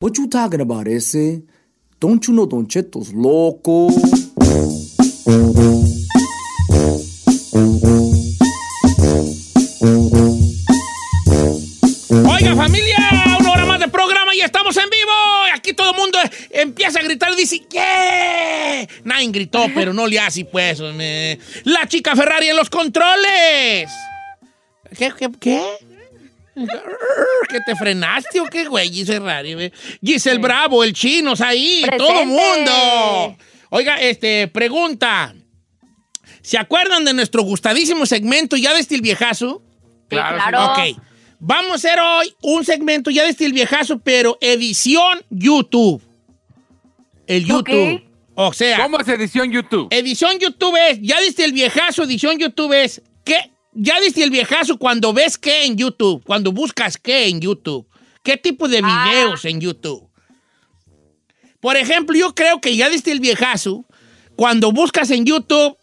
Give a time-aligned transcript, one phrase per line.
[0.00, 1.42] What you talking about, ese?
[1.98, 3.88] Don't you know Don Cheto's loco?
[12.30, 12.96] Oiga, familia,
[13.40, 15.10] una hora más de programa y estamos en vivo.
[15.52, 16.16] Aquí todo el mundo
[16.50, 18.88] empieza a gritar y dice, ¿qué?
[19.02, 20.78] Nadie gritó, pero no le hace, pues.
[21.64, 23.90] La chica Ferrari en los controles.
[24.96, 25.12] ¿Qué?
[25.18, 25.28] ¿Qué?
[25.40, 25.87] ¿Qué?
[27.48, 28.90] ¿Que te frenaste o qué, güey?
[28.90, 29.72] Giselle güey.
[30.04, 33.36] Giselle Bravo, el chino, ahí, todo el mundo.
[33.70, 35.34] Oiga, este, pregunta.
[36.42, 39.62] ¿Se acuerdan de nuestro gustadísimo segmento ya de el viejazo?
[40.08, 40.72] Claro, claro.
[40.72, 41.02] Ok.
[41.40, 46.02] Vamos a hacer hoy un segmento ya de el viejazo, pero edición YouTube.
[47.26, 48.02] El YouTube.
[48.34, 48.82] O sea.
[48.82, 49.88] ¿Cómo es edición YouTube?
[49.90, 53.52] Edición YouTube es, ya diste el viejazo, edición YouTube es, ¿qué?
[53.72, 57.86] Ya diste el viejazo cuando ves qué en YouTube, cuando buscas qué en YouTube.
[58.22, 60.08] ¿Qué tipo de videos en YouTube?
[61.60, 63.84] Por ejemplo, yo creo que ya diste el viejazo
[64.36, 65.76] cuando buscas en YouTube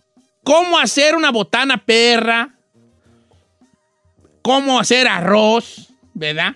[0.43, 2.57] cómo hacer una botana perra,
[4.41, 6.55] cómo hacer arroz, ¿verdad?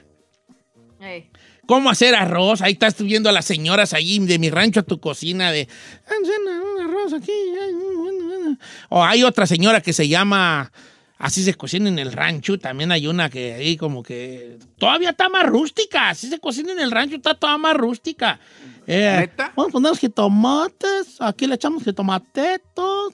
[1.65, 2.61] ¿Cómo hacer arroz?
[2.61, 5.67] Ahí estás viendo a las señoras allí de mi rancho a tu cocina de...
[6.05, 7.31] "Hacen un arroz aquí.
[7.31, 8.57] ay, bueno, bueno".
[8.89, 10.71] O hay otra señora que se llama...
[11.19, 12.57] Así se cocina en el rancho.
[12.57, 14.57] También hay una que ahí como que...
[14.77, 16.09] Todavía está más rústica.
[16.09, 17.17] Así se cocina en el rancho.
[17.17, 18.39] Está toda más rústica.
[18.87, 19.51] Eh, ¿Neta?
[19.53, 21.19] Vamos a poner los jitomates.
[21.19, 23.13] Aquí le echamos jitomatetos.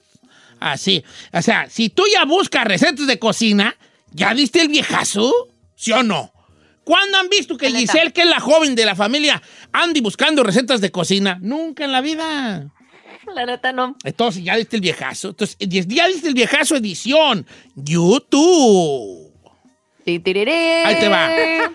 [0.60, 1.04] Así.
[1.32, 3.76] O sea, si tú ya buscas recetas de cocina,
[4.12, 5.32] ¿ya diste el viejazo?
[5.74, 6.32] ¿Sí o no?
[6.84, 7.72] ¿Cuándo han visto que.
[7.72, 11.38] Giselle, que es la joven de la familia, ande buscando recetas de cocina?
[11.42, 12.72] Nunca en la vida.
[13.34, 13.96] La neta no.
[14.04, 15.30] Entonces, ya diste el viejazo.
[15.30, 17.46] Entonces, ya diste el viejazo edición.
[17.74, 19.32] YouTube.
[20.86, 21.30] Ahí te va.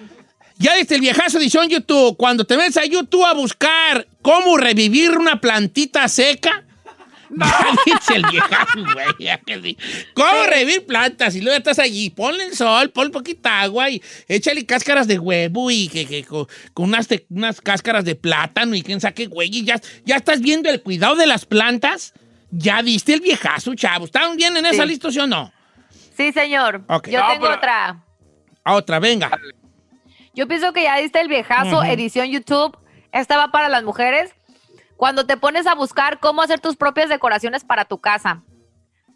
[0.57, 2.16] Ya diste el viejazo edición YouTube.
[2.17, 6.63] Cuando te ves a YouTube a buscar cómo revivir una plantita seca.
[7.40, 9.78] Ya diste el viejazo, güey.
[10.14, 11.36] ¿Cómo revivir plantas?
[11.36, 12.09] Y luego estás allí.
[12.09, 16.47] Ponle el sol, ponle poquita agua y échale cáscaras de huevo y que, que- con,
[16.74, 19.50] con unas, te- unas cáscaras de plátano y quién saque güey.
[19.56, 22.14] Y ya, ya estás viendo el cuidado de las plantas.
[22.52, 24.06] Ya diste el viejazo, chavo.
[24.06, 24.90] ¿Están bien en esa Sí.
[24.90, 25.53] lista, sí o no?
[26.18, 26.81] Sí, señor.
[26.88, 28.03] Yo No, tengo pero- otra.
[28.64, 29.31] A otra, venga.
[30.34, 32.78] Yo pienso que ya diste el viejazo, edición YouTube.
[33.14, 34.31] Esta va para las mujeres.
[35.01, 38.44] Cuando te pones a buscar cómo hacer tus propias decoraciones para tu casa.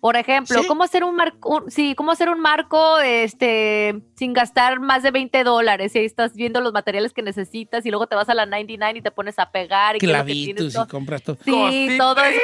[0.02, 0.68] Por ejemplo, ¿Sí?
[0.68, 5.44] cómo hacer un marco, sí, cómo hacer un marco este, sin gastar más de 20
[5.44, 5.96] dólares.
[5.96, 8.98] Y ahí estás viendo los materiales que necesitas y luego te vas a la 99
[8.98, 9.96] y te pones a pegar.
[9.96, 11.38] Y que tienes Clavitos y compras todo.
[11.46, 11.52] Sí,
[11.92, 12.40] Sí, todo eso.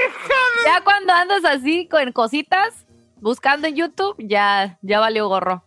[0.64, 2.86] Ya cuando andas así con cositas,
[3.22, 5.64] buscando en YouTube, ya, ya valió gorro.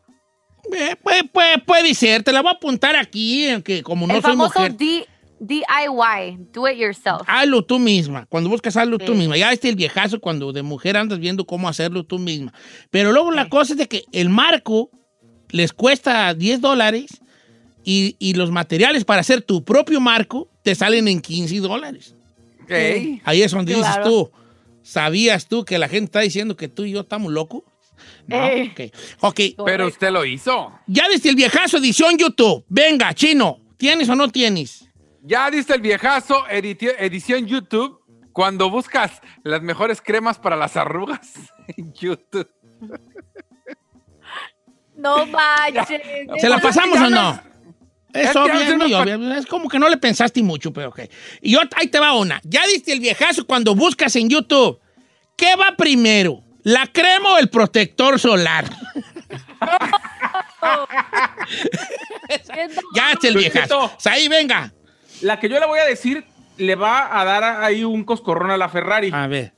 [0.72, 4.22] Eh, puede, puede- puede ser, te la voy a apuntar aquí, aunque como no El
[4.22, 4.76] soy famoso mujer.
[4.76, 5.06] D-
[5.46, 7.22] DIY, do it yourself.
[7.26, 8.26] Hazlo tú misma.
[8.26, 9.18] Cuando buscas, hazlo tú Sí.
[9.18, 9.36] misma.
[9.36, 12.52] Ya este el viejazo cuando de mujer andas viendo cómo hacerlo tú misma.
[12.90, 14.90] Pero luego la cosa es de que el marco
[15.50, 17.20] les cuesta 10 dólares
[17.84, 22.14] y, y los materiales para hacer tu propio marco te salen en 15 dólares.
[22.62, 22.70] Ok.
[23.24, 24.08] Ahí es donde dices Claro.
[24.10, 24.30] tú,
[24.82, 27.62] ¿sabías tú que la gente está diciendo que tú y yo estamos locos?
[28.26, 28.72] No, Eh.
[28.72, 28.94] ok.
[29.20, 30.72] Ok, Pero usted lo hizo.
[30.86, 32.64] ya desde el viejazo edición YouTube.
[32.68, 34.88] Venga, chino, ¿tienes o no tienes?
[35.26, 37.98] Ya diste el viejazo edición YouTube
[38.32, 41.32] cuando buscas las mejores cremas para las arrugas
[41.76, 42.48] en YouTube.
[44.96, 46.00] No manches.
[46.38, 47.40] ¿Se la pasamos o no?
[48.12, 49.34] Es obvio, es muy obvio.
[49.34, 51.00] Es como que no le pensaste mucho, pero ok.
[51.40, 52.40] Y ot- ahí te va una.
[52.44, 54.78] Ya diste el viejazo cuando buscas en YouTube.
[55.36, 56.42] ¿Qué va primero?
[56.62, 58.66] ¿La crema o el protector solar?
[62.94, 63.90] ya es el viejazo.
[63.98, 64.10] Cheto.
[64.10, 64.72] Ahí, venga.
[65.24, 66.24] La que yo le voy a decir
[66.58, 69.10] le va a dar ahí un coscorrón a la Ferrari.
[69.12, 69.54] A ver.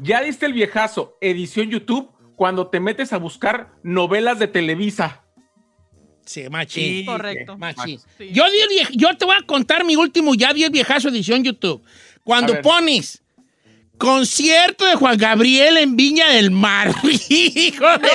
[0.00, 5.24] Ya diste el viejazo, edición YouTube, cuando te metes a buscar novelas de Televisa.
[6.24, 6.82] Sí, machín.
[6.82, 7.56] Sí, Correcto.
[7.56, 8.00] Machín.
[8.18, 8.30] Sí.
[8.32, 11.44] Yo, di el yo te voy a contar mi último, ya di el viejazo edición
[11.44, 11.82] YouTube.
[12.24, 13.22] Cuando pones
[13.98, 16.94] concierto de Juan Gabriel en Viña del Mar.
[17.28, 18.08] Hijo de-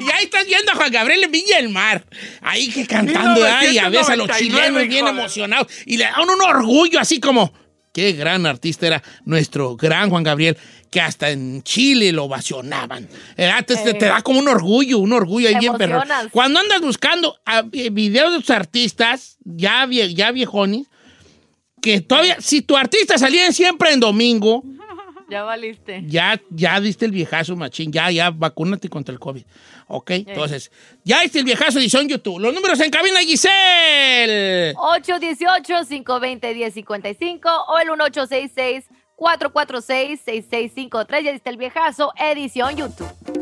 [0.00, 2.04] Y ahí estás viendo a Juan Gabriel en Viña del Mar.
[2.40, 5.66] Ahí que cantando, ay, a veces a los 1999, chilenos bien hijo emocionados.
[5.86, 7.52] Y le dan un orgullo así como,
[7.92, 10.56] qué gran artista era nuestro gran Juan Gabriel,
[10.90, 13.08] que hasta en Chile lo ovacionaban.
[13.36, 16.00] Eh, te, te- te da como un orgullo, un orgullo ahí bien perro.
[16.30, 20.86] Cuando andas buscando ah, eh, videos de tus artistas, ya, vie- ya viejones,
[21.82, 24.62] que todavía, si tu artista salía siempre en domingo,
[25.28, 26.02] Ya valiste.
[26.06, 29.44] ya, ya diste el viejazo, machín, ya, ya, vacúnate contra el COVID.
[29.88, 30.10] ¿Ok?
[30.10, 30.70] Entonces,
[31.02, 32.40] ya diste el viejazo edición YouTube.
[32.40, 34.74] Los números en cabina, Giselle.
[34.74, 37.88] 818-520-1055 o el
[39.16, 41.22] 1866-446-6653.
[41.22, 43.33] Ya diste el viejazo, edición YouTube.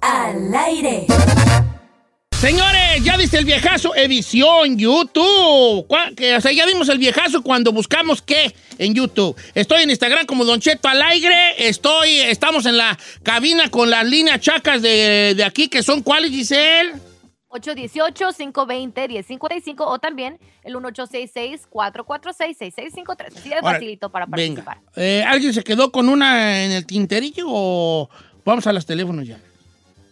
[0.00, 1.06] Al aire.
[2.32, 5.86] Señores, ya diste el viejazo edición YouTube.
[6.16, 9.36] Que, o sea, ya dimos el viejazo cuando buscamos qué en YouTube.
[9.54, 11.68] Estoy en Instagram como Don Cheto al aire.
[11.68, 16.32] Estoy, estamos en la cabina con las líneas chacas de, de aquí, que son cuáles,
[16.32, 16.94] Giselle.
[17.50, 23.36] 818-520-1055 o también el 1866-446-6653.
[23.36, 24.64] Así de facilito para Venga.
[24.64, 24.78] participar.
[24.96, 28.10] Eh, ¿Alguien se quedó con una en el tinterillo o
[28.46, 29.38] vamos a los teléfonos ya?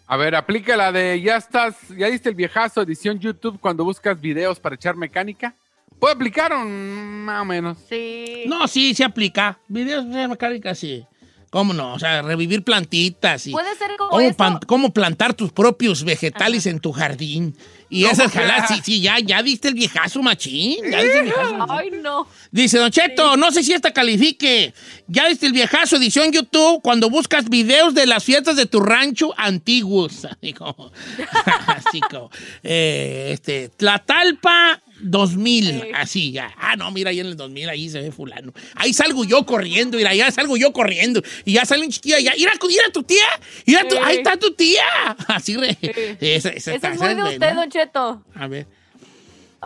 [0.06, 4.20] A ver, aplica la de ya estás, ya diste el viejazo edición YouTube cuando buscas
[4.20, 5.54] videos para echar mecánica.
[5.98, 7.78] ¿Puede aplicar o más o menos?
[7.88, 8.44] Sí.
[8.46, 9.58] No, sí, se aplica.
[9.68, 11.06] Videos de mecánica, sí.
[11.48, 11.94] ¿Cómo no?
[11.94, 14.36] O sea, revivir plantitas y Puede ser como cómo, eso.
[14.36, 17.56] pan- cómo plantar tus propios vegetales en tu jardín.
[17.94, 20.78] Y esas jaladas, sí, sí, ya, ya diste el viejazo machín.
[20.90, 21.94] Ya diste el viejazo machín.
[21.94, 22.26] Ay, no.
[22.50, 24.74] Dice Don Cheto, no sé si esta califique.
[25.06, 29.32] Ya viste el viejazo edición YouTube cuando buscas videos de las fiestas de tu rancho
[29.36, 30.24] antiguos.
[30.34, 30.90] Así como,
[31.66, 32.30] así como,
[32.64, 36.52] eh, este, Tlatalpa 2000, así ya.
[36.58, 38.52] Ah, no, mira, ahí en el 2000, ahí se ve fulano.
[38.74, 41.22] Ahí salgo yo corriendo, mira, ya salgo yo corriendo.
[41.44, 42.32] Y ya sale un chiquillo allá.
[42.36, 43.24] Mira, mira tu tía,
[43.66, 44.00] mira tu- Sí.
[44.04, 44.82] ahí está tu tía.
[45.28, 45.76] Así, re,
[46.20, 48.22] esa, esa Eso está- es esa muy de usted, Don Cheto.
[48.34, 48.66] A ver.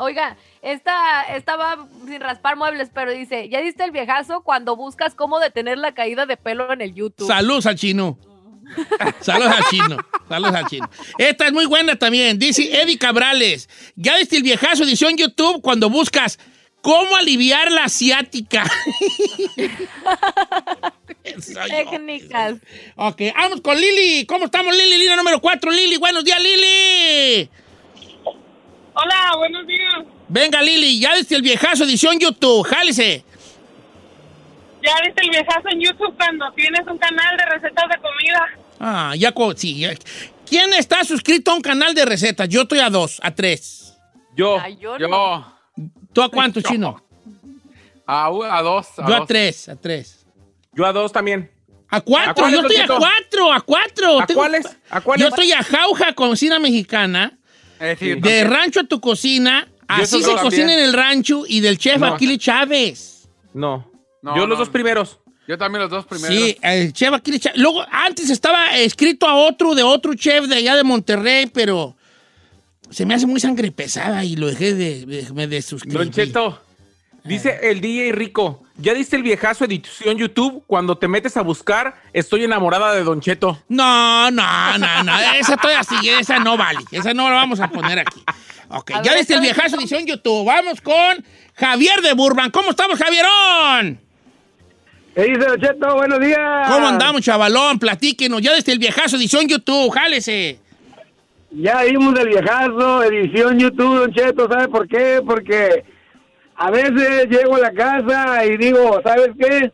[0.01, 5.15] Oiga, esta, esta va sin raspar muebles, pero dice, ¿ya diste el viejazo cuando buscas
[5.15, 7.27] cómo detener la caída de pelo en el YouTube?
[7.27, 8.17] Saludos al chino.
[9.21, 9.97] Saludos al chino.
[10.29, 10.91] Saludos al chino.
[11.19, 12.39] Esta es muy buena también.
[12.39, 13.69] Dice Eddie Cabrales.
[13.97, 16.39] Ya viste el viejazo edición YouTube cuando buscas
[16.81, 18.65] cómo aliviar la asiática.
[21.69, 22.57] Técnicas.
[22.97, 24.25] Ok, vamos con Lili.
[24.27, 24.99] ¿Cómo estamos, Lili?
[24.99, 25.97] Línea número 4, Lili.
[25.99, 27.51] Buenos días, Lili.
[28.95, 29.95] Hola, buenos días.
[30.29, 30.99] Venga, Lili.
[30.99, 32.67] Ya viste el viejazo edición YouTube.
[32.67, 33.25] Jálese.
[34.89, 38.49] ¿Ya viste el viejazo en YouTube cuando tienes un canal de recetas de comida?
[38.81, 39.79] Ah, ya, sí.
[39.81, 39.91] ya.
[40.49, 42.49] ¿Quién está suscrito a un canal de recetas?
[42.49, 43.95] Yo estoy a dos, a tres.
[44.35, 44.59] Yo.
[44.59, 45.53] Ay, yo, Yo no.
[46.13, 47.03] ¿Tú a cuánto, chino?
[48.07, 48.87] a, a dos.
[48.99, 49.29] A Yo a dos.
[49.29, 50.27] tres, a tres.
[50.73, 51.51] Yo a dos también.
[51.91, 54.21] A cuatro, ¿A cuáles, yo estoy a cuatro, a cuatro.
[54.21, 54.77] ¿A Tengo- cuáles?
[54.91, 55.23] ¿A cuáles?
[55.23, 57.39] Yo estoy a jauja cocina mexicana,
[57.81, 60.79] Eh, sí, de rancho a tu cocina, así se dos cocina también.
[60.81, 62.07] en el rancho y del chef No.
[62.15, 63.29] Aquiles Chávez.
[63.55, 63.91] No.
[64.23, 64.49] No, yo no.
[64.49, 65.19] los dos primeros.
[65.47, 66.37] Yo también los dos primeros.
[66.37, 67.59] Sí, el chef Aquiles Chávez.
[67.59, 71.97] Luego, antes estaba escrito a otro, de otro chef de allá de Monterrey, pero
[72.91, 75.97] se me hace muy sangre pesada y lo dejé de, de, me desuscribí.
[75.97, 76.61] Don Cheto,
[77.25, 82.03] dice el DJ Rico, ¿ya diste el viejazo edición YouTube cuando te metes a buscar
[82.13, 83.63] Estoy enamorada de Don Cheto?
[83.69, 85.19] No, no, no, no.
[85.39, 86.81] Esa todavía sí, esa no vale.
[86.91, 88.23] Esa no la vamos a poner aquí.
[88.69, 90.45] Ok, A ya ver, viste el ¿sabe viejazo edición YouTube.
[90.45, 92.51] Vamos con Javier de Burban.
[92.51, 94.08] ¿Cómo estamos, Javierón?
[95.15, 95.95] ¿Qué dice, Don Cheto?
[95.97, 96.69] Buenos días.
[96.71, 97.79] ¿Cómo andamos, chavalón?
[97.79, 98.41] Platíquenos.
[98.41, 99.91] Ya desde el viejazo edición YouTube.
[99.91, 100.59] Jálese.
[101.51, 104.49] Ya vimos el viejazo, edición YouTube, Don Cheto.
[104.49, 105.21] ¿Sabe por qué?
[105.27, 105.83] Porque
[106.55, 109.73] a veces llego a la casa y digo, ¿sabes qué?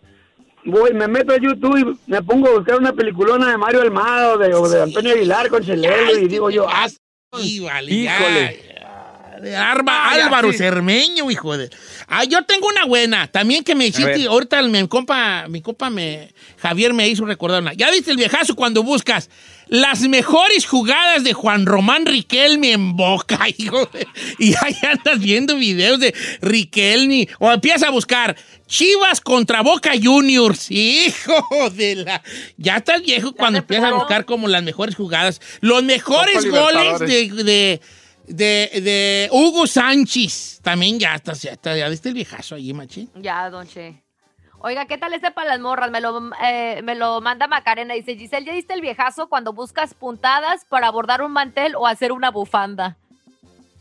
[0.66, 4.38] Voy, me meto a YouTube y me pongo a buscar una peliculona de Mario Almado
[4.38, 6.86] de, o de Antonio Aguilar con Chelelo y digo yo, ah,
[7.36, 8.62] Sí, vale, Híjole.
[8.68, 8.73] ya.
[9.40, 10.58] De Arba- Ah, Álvaro sí.
[10.58, 11.70] Cermeño, hijo de.
[12.08, 13.26] Ah, yo tengo una buena.
[13.28, 14.26] También que me hiciste.
[14.26, 17.72] Ahorita mi compa, mi compa me, Javier me hizo recordar una.
[17.74, 19.30] ¿Ya viste el viejazo cuando buscas
[19.68, 23.86] las mejores jugadas de Juan Román Riquelme en Boca, hijo.
[23.92, 24.06] de-
[24.38, 27.28] Y ahí andas viendo videos de Riquelme.
[27.38, 28.36] O empiezas a buscar
[28.66, 30.70] Chivas contra Boca Juniors.
[30.70, 32.22] Hijo de la...
[32.56, 35.40] Ya estás viejo cuando empiezas a buscar como las mejores jugadas.
[35.60, 37.80] Los mejores goles de,
[38.26, 40.60] de- de Hugo Sánchez.
[40.62, 43.10] También ya estás, ya, estás, ya viste el viejazo allí, machín.
[43.16, 44.02] Ya, don Che.
[44.60, 45.90] Oiga, ¿qué tal este para las morras?
[45.90, 47.92] Me lo, eh, me lo manda Macarena.
[47.92, 52.12] Dice, Giselle, ¿ya diste el viejazo cuando buscas puntadas para bordar un mantel o hacer
[52.12, 52.96] una bufanda?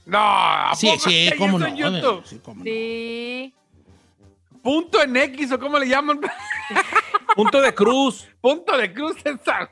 [0.06, 1.66] No, ¿a Sí, sí, cómo eso no.
[1.68, 2.24] en YouTube?
[2.26, 2.64] Sí, cómo no.
[2.66, 3.54] Sí.
[4.62, 6.20] Punto en X o cómo le llaman.
[7.36, 8.28] Punto de cruz.
[8.42, 9.70] Punto de cruz esa.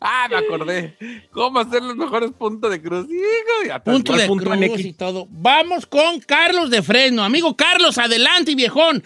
[0.00, 0.96] Ah, me acordé.
[1.30, 3.06] ¿Cómo hacer los mejores puntos de cruz?
[3.08, 3.80] Hijo.
[3.84, 5.26] Punto ¿Cuál de punto cruz y todo.
[5.30, 7.22] Vamos con Carlos de Fresno.
[7.22, 9.02] Amigo Carlos, adelante, viejón.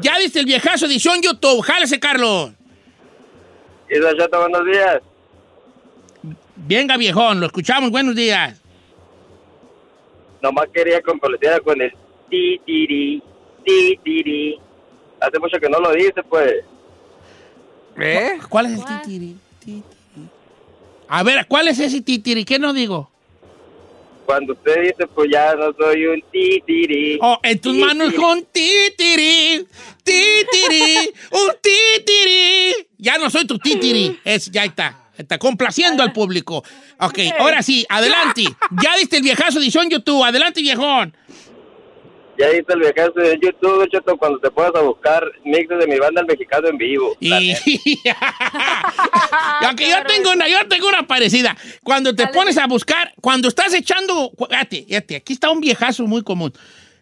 [0.00, 1.62] Ya viste el viejazo edición YouTube.
[1.62, 2.52] Jálese, Carlos.
[3.90, 5.02] Y buenos días.
[6.56, 7.90] Venga, viejón, lo escuchamos.
[7.90, 8.60] Buenos días.
[10.40, 11.92] Nomás quería comprometer con el
[12.30, 13.22] ti tiri,
[13.64, 14.58] ti tiri.
[15.20, 16.64] Hace mucho que no lo dice, pues.
[17.98, 18.38] ¿Eh?
[18.48, 19.36] ¿Cuál es el titiri?
[19.64, 19.82] Titiri.
[21.08, 22.44] A ver, ¿cuál es ese titiri?
[22.44, 23.10] ¿Qué no digo?
[24.24, 27.18] Cuando usted dice, pues ya no soy un ti tiri.
[27.20, 29.66] Oh, en tus Ti, manos con titiri,
[30.02, 32.86] titiri, un titiri.
[32.98, 34.18] Ya no soy tu titiri.
[34.24, 34.98] Es, ya está.
[35.18, 36.64] Está complaciendo al público.
[37.00, 38.44] Ok, ahora sí, adelante.
[38.82, 40.24] Ya diste el viejazo edición YouTube.
[40.24, 41.14] Adelante, viejón.
[42.42, 45.96] Ya viste el viajazo de YouTube, Cheto, cuando te puedas a buscar mixes de mi
[46.00, 47.16] banda El Mexicano en vivo.
[47.20, 47.54] Y,
[49.64, 51.56] aunque yo tengo una, yo tengo una parecida.
[51.84, 52.34] Cuando te Dale.
[52.34, 56.52] pones a buscar, cuando estás echando, fíjate, fíjate, aquí está un viejazo muy común.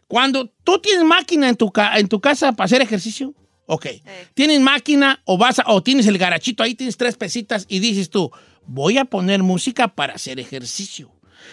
[0.06, 3.32] Cuando tú tienes máquina en tu, ca- en tu casa para hacer ejercicio,
[3.66, 3.86] ok.
[4.34, 8.10] Tienes máquina o vas a- o tienes el garachito ahí, tienes tres pesitas y dices
[8.10, 8.30] tú,
[8.66, 11.10] voy a poner música para hacer ejercicio.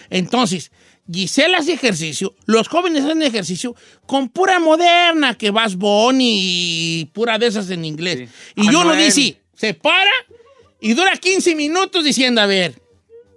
[0.10, 0.72] Entonces,
[1.12, 6.38] Gisela hace ejercicio, los jóvenes hacen ejercicio con pura moderna, que vas Bonnie
[7.02, 8.30] y pura de esas en inglés.
[8.56, 9.06] Y uno Anuel.
[9.06, 10.12] dice, se para
[10.82, 12.82] y dura 15 minutos diciendo, a ver,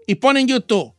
[0.06, 0.92] y pone en YouTube,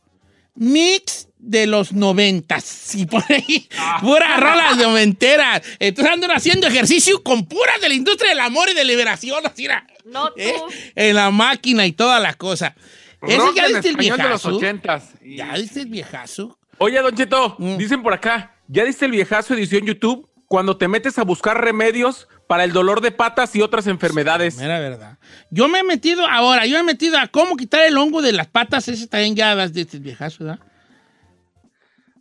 [0.54, 2.94] mix de los noventas.
[2.94, 3.68] Y pone ahí
[4.00, 5.62] pura rolas noventeras.
[5.78, 9.64] Entonces andan haciendo ejercicio con puras de la industria del amor y de liberación, así
[9.66, 10.34] era, No tú.
[10.40, 10.54] ¿eh?
[10.94, 12.74] En la máquina y toda la cosa.
[13.22, 14.56] Ese ya en diste el español de los viejazo.
[14.56, 15.04] ochentas.
[15.24, 16.58] Y- Ya diste el viejazo.
[16.78, 17.76] Oye, Don Cheto, Mm.
[17.76, 20.28] dicen por acá, ¿ya diste el viejazo edición YouTube?
[20.48, 24.56] Cuando te metes a buscar remedios para el dolor de patas y otras enfermedades.
[24.56, 25.18] Mera verdad.
[25.50, 28.32] Yo me he metido, ahora, yo me he metido a cómo quitar el hongo de
[28.32, 28.86] las patas.
[28.88, 30.60] Ese también ya das de este viejazo, ¿verdad?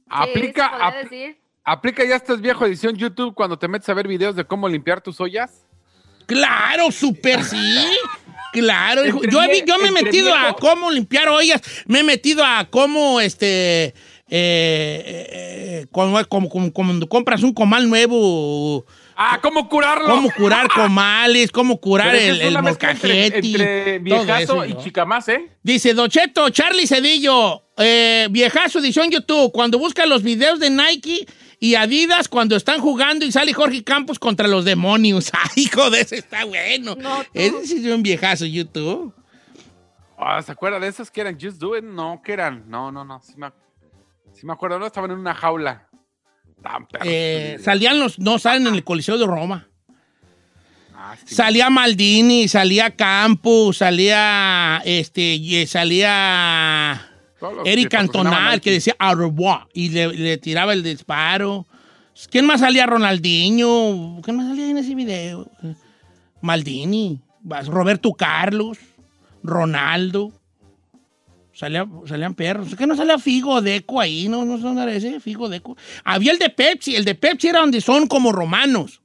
[0.07, 1.37] Aplica, Sí, decir.
[1.63, 5.01] aplica ya estás viejo edición YouTube cuando te metes a ver videos de cómo limpiar
[5.01, 5.65] tus ollas.
[6.25, 7.85] Claro, súper sí.
[8.53, 9.23] Claro, hijo.
[9.23, 13.93] Yo, yo me he metido a cómo limpiar ollas, me he metido a cómo, este,
[14.33, 15.27] eh, eh,
[15.81, 18.85] eh, como, como- como- cuando compras un comal nuevo,
[19.17, 20.07] Ah, ¿cómo curarlo?
[20.07, 24.81] cómo curar comales, cómo curar el, el entre, entre viejazo eso, y ¿no?
[24.81, 25.49] chicamás, ¿eh?
[25.61, 31.27] Dice Docheto, Charlie Cedillo, eh, viejazo edición YouTube, cuando busca los videos de Nike
[31.59, 35.29] y Adidas cuando están jugando y sale Jorge Campos contra los demonios.
[35.33, 36.95] Ay, hijo de ese está bueno.
[36.95, 37.21] No.
[37.33, 39.13] Ese sí es un viejazo YouTube.
[40.17, 41.83] Ah, ¿Se acuerda de esos que eran Just Do It?
[41.83, 42.63] No, que eran.
[42.67, 43.21] No, no, no.
[43.23, 43.51] Sí me,
[44.41, 45.87] sí me acuerdo, no estaban en una jaula.
[46.63, 46.87] Tan.
[47.03, 49.67] Eh, salían los, no salen en el Coliseo de Roma.
[50.95, 51.35] Ah, sí.
[51.35, 57.07] Salía Maldini, salía Campos, salía este, y salía
[57.63, 58.61] que Eric Cantona, Nike.
[58.61, 61.67] que decía au revoir y le, le tiraba el disparo.
[62.31, 62.87] ¿Quién más salía?
[62.87, 64.21] Ronaldinho.
[64.23, 65.51] ¿Quién más salía en ese video?
[66.41, 67.21] Maldini,
[67.67, 68.79] Roberto Carlos,
[69.43, 70.31] Ronaldo.
[71.61, 72.75] Salía- salían perros.
[72.75, 74.27] ¿Qué no salía Figo Deco ahí?
[74.27, 75.77] No, no son ese Figo Deco.
[76.03, 76.95] Había el de Pepsi.
[76.95, 78.99] El de Pepsi era donde son como romanos.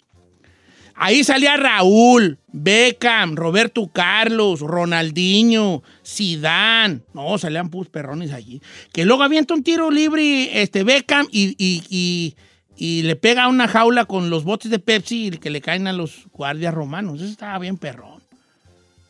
[0.94, 7.04] Ahí salía Raúl, Beckham, Roberto Carlos, Ronaldinho, Sidán.
[7.12, 8.62] No, salían pus perrones allí.
[8.94, 12.34] Que luego avienta un tiro libre este Beckham y, y-
[12.78, 15.92] y- le pega una jaula con los botes de Pepsi y que le caen a
[15.92, 17.20] los guardias romanos.
[17.20, 18.22] Eso estaba bien perrón.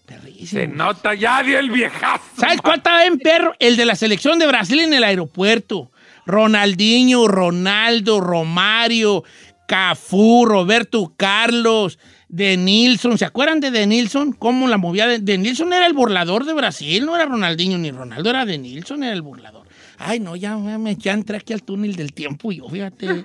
[0.06, 0.46] Perrísimo.
[0.46, 2.24] Se nota ya dio el viejazo.
[2.38, 3.54] ¿Sabes cuál estaba bien perro?
[3.58, 5.90] El de la selección de Brasil en el aeropuerto.
[6.26, 9.24] Ronaldinho, Ronaldo, Romario,
[9.66, 11.98] Cafú, Roberto Carlos,
[12.28, 13.18] De Nilsson.
[13.18, 14.32] ¿Se acuerdan de De Nilsson?
[14.32, 15.06] ¿Cómo la movía?
[15.06, 18.58] De, de Nilsson era el burlador de Brasil, no era Ronaldinho ni Ronaldo, era De
[18.58, 19.66] Nilsson, era el burlador.
[19.98, 23.24] Ay, no, ya, ya ya entré aquí al túnel del tiempo y yo, fíjate.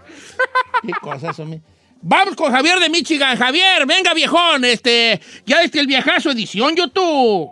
[0.81, 1.61] Qué cosas, hombre.
[2.01, 3.37] Vamos con Javier de Michigan.
[3.37, 4.65] Javier, venga, viejón.
[4.65, 7.51] Este, ya viste el viejazo edición YouTube.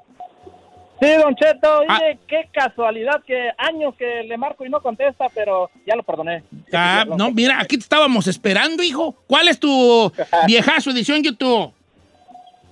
[1.01, 1.97] Sí, Don Cheto, Ah.
[2.01, 6.43] oye, qué casualidad que años que le marco y no contesta, pero ya lo perdoné.
[6.73, 9.15] Ah, no, mira, aquí te estábamos esperando, hijo.
[9.27, 10.11] ¿Cuál es tu
[10.47, 11.71] viejazo edición YouTube?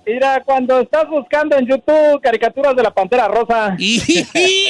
[0.06, 3.74] Mira, cuando estás buscando en YouTube caricaturas de la Pantera Rosa.
[3.78, 3.96] Y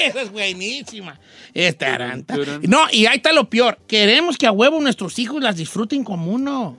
[0.05, 1.19] esa es buenísima.
[1.55, 2.37] Esta aranta.
[2.63, 3.79] No, y ahí está lo peor.
[3.89, 6.77] Queremos que a huevo nuestros hijos las disfruten como uno.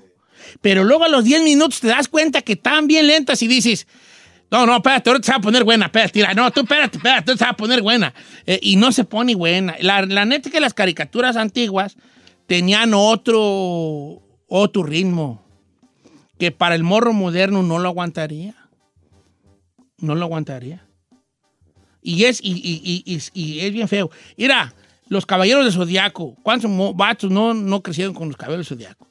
[0.62, 3.88] Pero luego a los 10 minutos te das cuenta que están bien lentas y dices,
[4.51, 7.44] no, no, espérate, ahorita se va a poner buena, espérate, no, tú espérate, espérate, se
[7.44, 8.13] va a poner buena.
[8.46, 9.75] Eh, y no se pone buena.
[9.82, 11.98] La, la neta es que las caricaturas antiguas
[12.48, 15.44] tenían otro, otro ritmo
[16.39, 18.56] que para el morro moderno no lo aguantaría.
[19.98, 20.86] No lo aguantaría.
[22.01, 23.03] Y es, y, y-
[23.34, 24.10] y- es bien feo.
[24.38, 24.74] Mira,
[25.10, 29.09] los caballeros de Zodiaco, ¿cuántos vatos no, no crecieron con los caballeros de Zodiaco?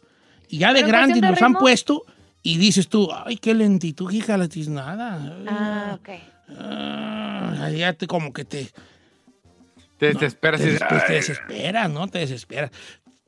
[0.49, 2.05] Y ya de Pero en grandes los han puesto
[2.43, 5.37] y dices tú, ay, qué lentitud, hija, la tiznada.
[5.47, 6.09] Ah, ok.
[6.59, 8.69] Ah, ya te como que te,
[9.99, 10.61] Te desesperas.
[10.61, 12.09] te, y- des- pues, te desesperas, ¿no?
[12.09, 12.71] Te desesperas.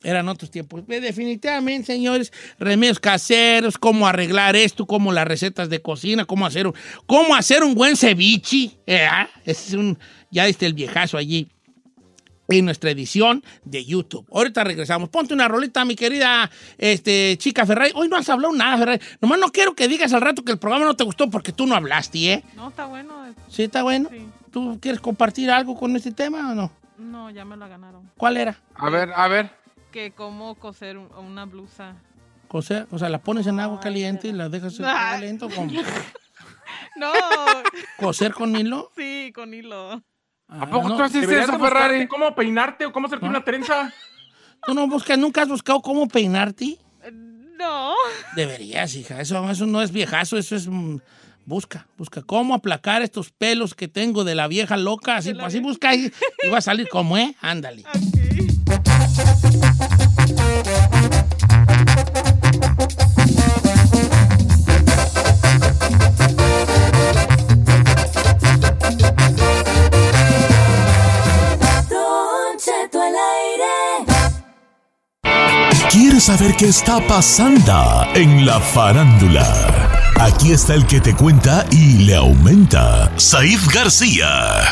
[0.03, 0.83] Eran otros tiempos.
[0.87, 6.75] Definitivamente, señores, remedios caseros, cómo arreglar esto, cómo las recetas de cocina, cómo hacer un,
[7.05, 8.71] cómo hacer un buen ceviche.
[8.87, 9.99] eh, ah, ese es un,
[10.31, 11.49] ya diste el viejazo allí
[12.51, 14.27] en nuestra edición de YouTube.
[14.33, 15.09] Ahorita regresamos.
[15.09, 17.93] Ponte una rolita, mi querida este, chica Ferrari.
[17.95, 19.01] Hoy no has hablado nada, Ferrari.
[19.21, 21.67] Nomás no quiero que digas al rato que el programa no te gustó porque tú
[21.67, 22.45] no hablaste, ¿eh?
[22.57, 23.15] No, está bueno.
[23.49, 24.09] ¿Sí está bueno?
[24.11, 24.27] Sí.
[24.53, 26.73] ¿Tú quieres compartir algo con este tema o no?
[26.99, 28.11] No, ya me la ganaron.
[28.17, 28.61] ¿Cuál era?
[28.75, 29.51] A ver, a ver.
[29.93, 31.95] Que cómo coser un- una blusa.
[32.49, 35.49] O sea, o sea, la pones en agua caliente y la dejas en fuego lento.
[35.51, 35.71] Como
[36.97, 37.13] No,
[37.97, 38.91] coser con hilo.
[38.97, 40.03] sí, con hilo.
[40.51, 42.07] ¿A poco no, tú haces eso, Ferrari?
[42.09, 43.93] ¿Cómo peinarte o cómo hacerte una trenza?
[44.67, 46.77] ¿Tú no buscas, nunca has buscado cómo peinarte?
[47.57, 47.95] No.
[48.35, 49.21] Deberías, hija.
[49.21, 50.67] Eso, eso no es viejazo, eso es...
[50.67, 50.97] mm,
[51.45, 55.17] busca, busca cómo aplacar estos pelos que tengo de la vieja loca.
[55.17, 57.35] Así, así busca y, y va a salir como, ¿eh?
[57.41, 57.85] Ándale.
[58.65, 60.00] Don
[75.93, 79.45] ¿Quieres saber qué está pasando en la farándula?
[80.21, 84.71] Aquí está el que te cuenta y le aumenta, Saif García.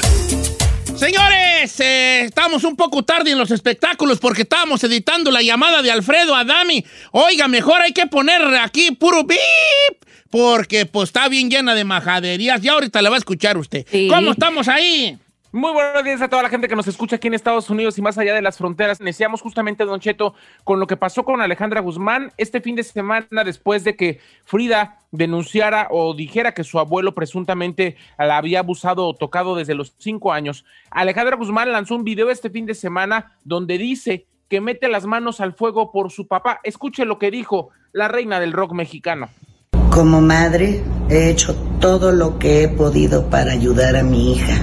[0.95, 5.91] Señores, eh, estamos un poco tarde en los espectáculos porque estábamos editando la llamada de
[5.91, 6.85] Alfredo Adami.
[7.11, 9.39] Oiga, mejor hay que poner aquí puro bip,
[10.31, 12.63] porque pues está bien llena de majaderías.
[12.63, 13.85] Ya ahorita le va a escuchar usted.
[13.91, 14.07] Sí.
[14.09, 15.19] ¿Cómo estamos ahí?
[15.51, 18.03] Muy buenos días a toda la gente que nos escucha aquí en Estados Unidos y
[18.03, 19.01] más allá de las fronteras.
[19.01, 23.45] Iniciamos justamente, Don Cheto, con lo que pasó con Alejandra Guzmán este fin de semana
[23.45, 29.15] después de que Frida denunciara o dijera que su abuelo presuntamente la había abusado o
[29.15, 30.67] tocado desde los cinco años.
[30.91, 35.41] Alejandra Guzmán lanzó un video este fin de semana donde dice que mete las manos
[35.41, 36.61] al fuego por su papá.
[36.63, 39.31] Escuche lo que dijo la reina del rock mexicano.
[39.91, 44.55] Como madre, he hecho todo lo que he podido para ayudar a mi hija,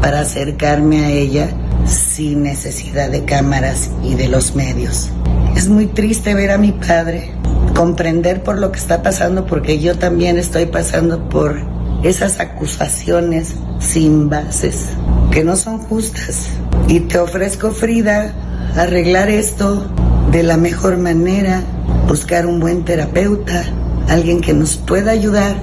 [0.00, 1.50] para acercarme a ella
[1.86, 5.10] sin necesidad de cámaras y de los medios.
[5.56, 7.32] Es muy triste ver a mi padre,
[7.74, 11.56] comprender por lo que está pasando, porque yo también estoy pasando por
[12.02, 14.88] esas acusaciones sin bases,
[15.30, 16.48] que no son justas.
[16.88, 18.32] Y te ofrezco, Frida,
[18.76, 19.86] arreglar esto
[20.30, 21.62] de la mejor manera,
[22.08, 23.64] buscar un buen terapeuta,
[24.08, 25.56] alguien que nos pueda ayudar.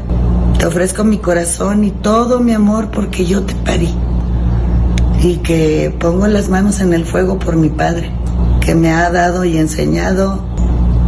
[0.59, 3.87] Te ofrezco mi corazón y todo mi amor porque yo te parí.
[5.23, 8.11] Y que pongo las manos en el fuego por mi padre,
[8.59, 10.45] que me ha dado y enseñado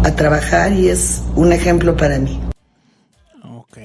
[0.06, 2.40] a trabajar y es un ejemplo para mí.
[3.44, 3.78] Ok.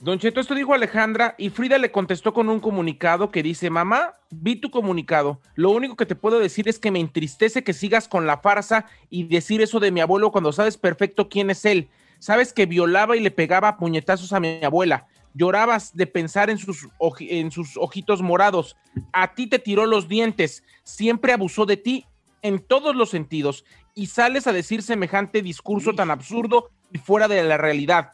[0.00, 4.14] Don Cheto, esto dijo Alejandra y Frida le contestó con un comunicado que dice, mamá,
[4.30, 5.40] vi tu comunicado.
[5.54, 8.86] Lo único que te puedo decir es que me entristece que sigas con la farsa
[9.10, 11.88] y decir eso de mi abuelo cuando sabes perfecto quién es él.
[12.18, 15.06] Sabes que violaba y le pegaba puñetazos a mi abuela.
[15.34, 16.88] Llorabas de pensar en sus,
[17.20, 18.76] en sus ojitos morados.
[19.12, 20.64] A ti te tiró los dientes.
[20.82, 22.06] Siempre abusó de ti
[22.42, 23.64] en todos los sentidos.
[23.94, 28.12] Y sales a decir semejante discurso tan absurdo y fuera de la realidad.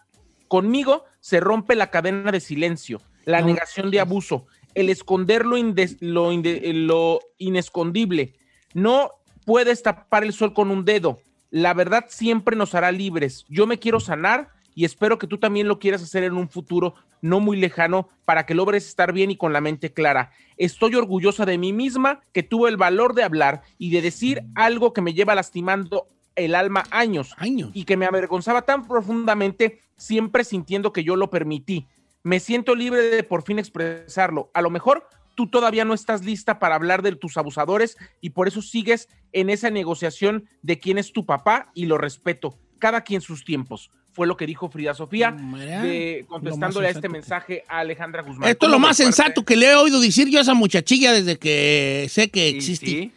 [0.48, 5.96] Conmigo se rompe la cadena de silencio, la negación de abuso, el esconder lo, indes-
[6.00, 8.34] lo inde- lo inescondible.
[8.74, 9.10] No
[9.46, 11.20] puedes tapar el sol con un dedo.
[11.54, 13.44] La verdad siempre nos hará libres.
[13.48, 16.96] Yo me quiero sanar y espero que tú también lo quieras hacer en un futuro
[17.22, 20.32] no muy lejano para que logres estar bien y con la mente clara.
[20.56, 24.92] Estoy orgullosa de mí misma que tuve el valor de hablar y de decir algo
[24.92, 27.70] que me lleva lastimando el alma años, Años.
[27.72, 31.86] y que me avergonzaba tan profundamente, siempre sintiendo que yo lo permití.
[32.24, 34.50] Me siento libre de por fin expresarlo.
[34.54, 38.48] A lo mejor tú todavía no estás lista para hablar de tus abusadores y por
[38.48, 42.58] eso sigues en esa negociación de quién es tu papá y lo respeto.
[42.78, 43.90] Cada quien sus tiempos.
[44.12, 48.48] Fue lo que dijo Frida Sofía, de- contestándole a este mensaje a Alejandra Guzmán.
[48.48, 51.12] Esto es lo ¿Cómo más sensato que le he oído decir yo a esa muchachilla
[51.12, 53.10] desde que sé que existe.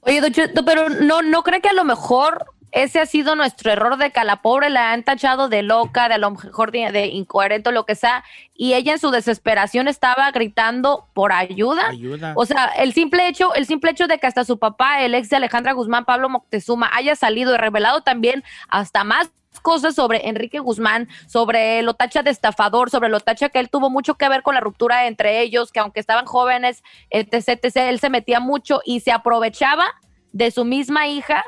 [0.00, 3.70] Oye, Don Cheto, pero no, ¿no cree que a lo mejor ese ha sido nuestro
[3.70, 6.72] error de que a la pobre la han tachado de loca, de a lo mejor
[6.72, 11.32] de, de incoherente o lo que sea, y ella en su desesperación estaba gritando por
[11.32, 11.88] ayuda?
[11.88, 12.32] Ayuda.
[12.34, 15.28] O sea, el simple hecho, el simple hecho de que hasta su papá, el ex
[15.28, 19.30] de Alejandra Guzmán, Pablo Moctezuma, haya salido y revelado también hasta más
[19.60, 23.90] cosas sobre Enrique Guzmán, sobre lo tacha de estafador, sobre lo tacha que él tuvo
[23.90, 28.00] mucho que ver con la ruptura entre ellos, que aunque estaban jóvenes, etc, etc, él
[28.00, 29.84] se metía mucho y se aprovechaba
[30.32, 31.44] de su misma hija,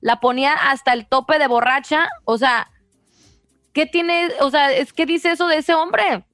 [0.00, 2.70] la ponía hasta el tope de borracha, o sea,
[3.72, 6.24] ¿qué tiene, o sea, es que dice eso de ese hombre?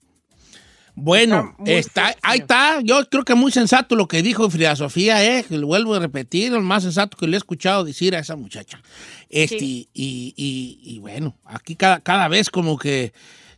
[0.97, 2.79] Bueno, está, ahí está.
[2.81, 5.99] Yo creo que muy sensato lo que dijo Frida Sofía, eh, que lo vuelvo a
[5.99, 8.81] repetir, lo más sensato que le he escuchado decir a esa muchacha.
[9.29, 9.89] Este, Sí.
[9.93, 13.13] y, y- y bueno, aquí cada, cada vez como que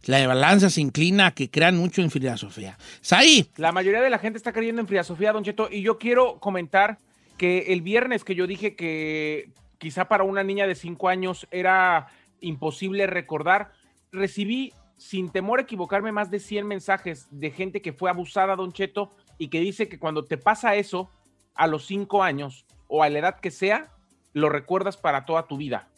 [0.07, 2.79] la balanza se inclina a que crean mucho en Frida Sofía.
[3.03, 3.51] Saí.
[3.57, 6.39] La mayoría de la gente está creyendo en Frida Sofía, Don Cheto, y yo quiero
[6.41, 6.99] comentar
[7.37, 12.09] que el viernes que yo dije que quizá para una niña de 5 años era
[12.41, 13.73] imposible recordar,
[14.13, 18.73] recibí sin temor a equivocarme más de 100 mensajes de gente que fue abusada, Don
[18.73, 21.11] Cheto, y que dice que cuando te pasa eso
[21.55, 23.93] a los 5 años o a la edad que sea,
[24.33, 25.89] lo recuerdas para toda tu vida.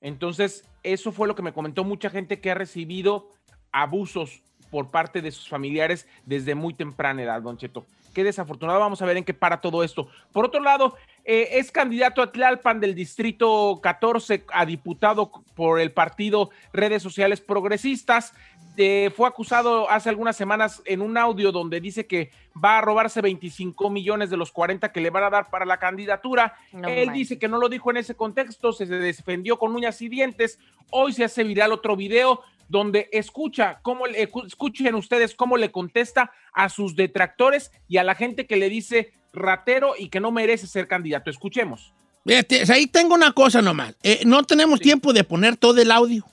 [0.00, 3.28] Entonces, eso fue lo que me comentó mucha gente que ha recibido
[3.70, 7.86] abusos por parte de sus familiares desde muy temprana edad, Don Cheto.
[8.12, 10.08] Qué desafortunado, vamos a ver en qué para todo esto.
[10.32, 15.92] Por otro lado, eh, es candidato a Tlalpan del Distrito 14 a diputado por el
[15.92, 18.32] partido Redes Sociales Progresistas.
[18.78, 22.30] Eh, fue acusado hace algunas semanas en un audio donde dice que
[22.62, 25.76] va a robarse 25 millones de los 40 que le van a dar para la
[25.78, 26.54] candidatura.
[26.72, 30.08] No Él dice que no lo dijo en ese contexto, se defendió con uñas y
[30.08, 30.58] dientes.
[30.90, 35.70] Hoy se hace viral otro video donde escucha cómo le- escu- escuchen ustedes cómo le
[35.70, 40.30] contesta a sus detractores y a la gente que le dice ratero y que no
[40.30, 41.30] merece ser candidato.
[41.30, 41.92] Escuchemos.
[42.26, 43.94] Fíjate, ahí tengo una cosa nomás.
[44.02, 46.24] Eh, no tenemos tiempo de poner todo el audio,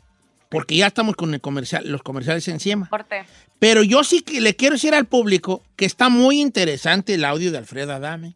[0.49, 2.87] porque ya estamos con el comercial, los comerciales encima.
[2.89, 3.25] Corte.
[3.57, 7.51] Pero yo sí que le quiero decir al público que está muy interesante el audio
[7.51, 8.35] de Alfredo Adame.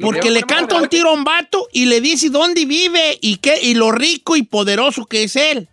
[0.00, 3.58] Porque le canta un tiro a un vato y le dice dónde vive y qué
[3.60, 5.66] y lo rico y poderoso que es él.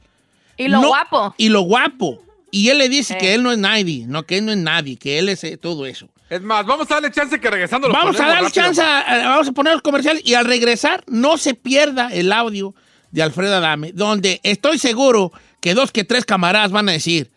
[0.58, 1.36] Y lo No- guapo.
[1.38, 2.24] Y lo guapo.
[2.50, 3.18] Y él le dice Eh.
[3.20, 5.58] que él no es nadie, no, que él no es nadie, que él es eh,
[5.58, 6.10] todo eso.
[6.30, 9.48] Es más, vamos a darle chance que regresando lo Vamos a darle chance, a- vamos
[9.48, 12.74] a poner los comerciales y al regresar no se pierda el audio
[13.12, 17.32] de Alfredo Adame, donde estoy seguro que dos que tres camaradas van a decir,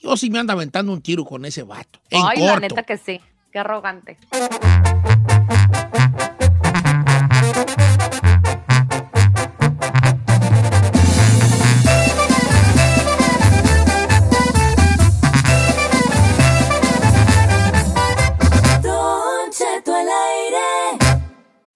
[0.00, 2.00] yo sí me ando aventando un tiro con ese vato.
[2.10, 3.20] En Ay, la neta que sí.
[3.52, 4.18] Qué arrogante.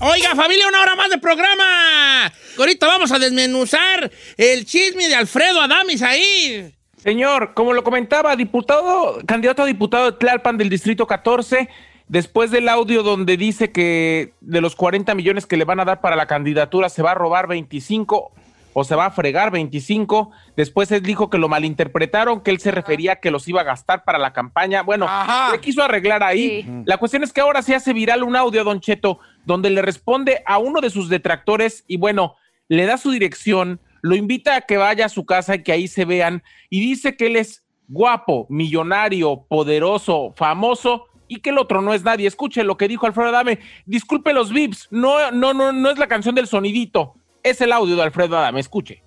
[0.00, 2.32] Oiga, familia, una hora más de programa.
[2.56, 6.72] Ahorita vamos a desmenuzar el chisme de Alfredo Adamis ahí.
[6.98, 11.68] Señor, como lo comentaba, diputado, candidato a diputado de Tlalpan del Distrito 14,
[12.06, 16.00] después del audio donde dice que de los 40 millones que le van a dar
[16.00, 18.30] para la candidatura se va a robar 25
[18.78, 20.30] o se va a fregar 25.
[20.56, 23.64] Después él dijo que lo malinterpretaron, que él se refería a que los iba a
[23.64, 24.82] gastar para la campaña.
[24.82, 25.08] Bueno,
[25.50, 26.64] le quiso arreglar ahí.
[26.84, 30.44] La cuestión es que ahora se hace viral un audio, Don Cheto, donde le responde
[30.46, 32.36] a uno de sus detractores y bueno,
[32.68, 35.88] le da su dirección, lo invita a que vaya a su casa y que ahí
[35.88, 41.82] se vean y dice que él es guapo, millonario, poderoso, famoso y que el otro
[41.82, 42.28] no es nadie.
[42.28, 43.58] Escuche lo que dijo Alfredo Adame.
[43.86, 47.16] Disculpe los vips, no, no, no, no es la canción del sonidito,
[47.50, 48.60] es el audio de Alfredo Adame.
[48.60, 49.02] Escuche.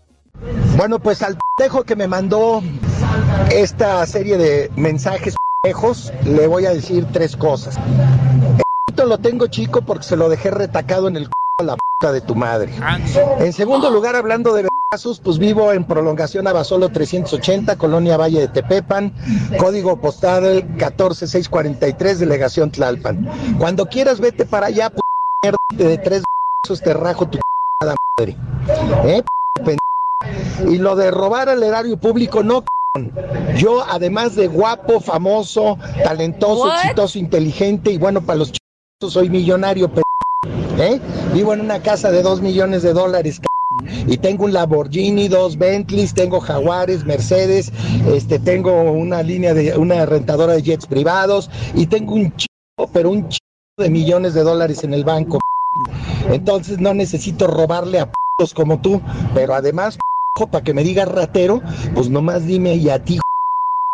[0.78, 2.62] Bueno, pues al pendejo que me mandó
[3.52, 7.78] esta serie de mensajes pendejos, le voy a decir tres cosas.
[8.98, 12.22] El lo tengo chico porque se lo dejé retacado en el a la puta de
[12.22, 12.72] tu madre.
[13.40, 18.48] En segundo lugar, hablando de vergazos, pues vivo en prolongación Abasolo 380, Colonia Valle de
[18.48, 19.14] Tepepan,
[19.60, 23.30] código postal 14643, delegación Tlalpan.
[23.58, 25.00] Cuando quieras, vete para allá, p
[25.44, 26.24] mierda de tres
[26.84, 27.41] te rajo tu
[27.86, 28.38] madre.
[29.06, 29.24] ¿Eh?
[30.68, 32.64] y lo de robar al erario público, no.
[33.56, 36.82] Yo, además de guapo, famoso, talentoso, What?
[36.84, 40.02] exitoso, inteligente y bueno, para los chicos soy millonario, p
[40.78, 41.00] ¿eh?
[41.34, 44.04] Vivo en una casa de dos millones de dólares, c***.
[44.08, 47.72] y tengo un Lamborghini, dos Bentleys, tengo Jaguares, Mercedes,
[48.14, 53.10] este, tengo una línea de una rentadora de jets privados y tengo un chico, pero
[53.10, 53.46] un chico
[53.78, 55.40] de millones de dólares en el banco.
[56.30, 59.02] Entonces no necesito robarle a p***os como tú,
[59.34, 59.98] pero además,
[60.52, 61.62] para que me digas ratero,
[61.94, 63.20] pues nomás dime y a ti,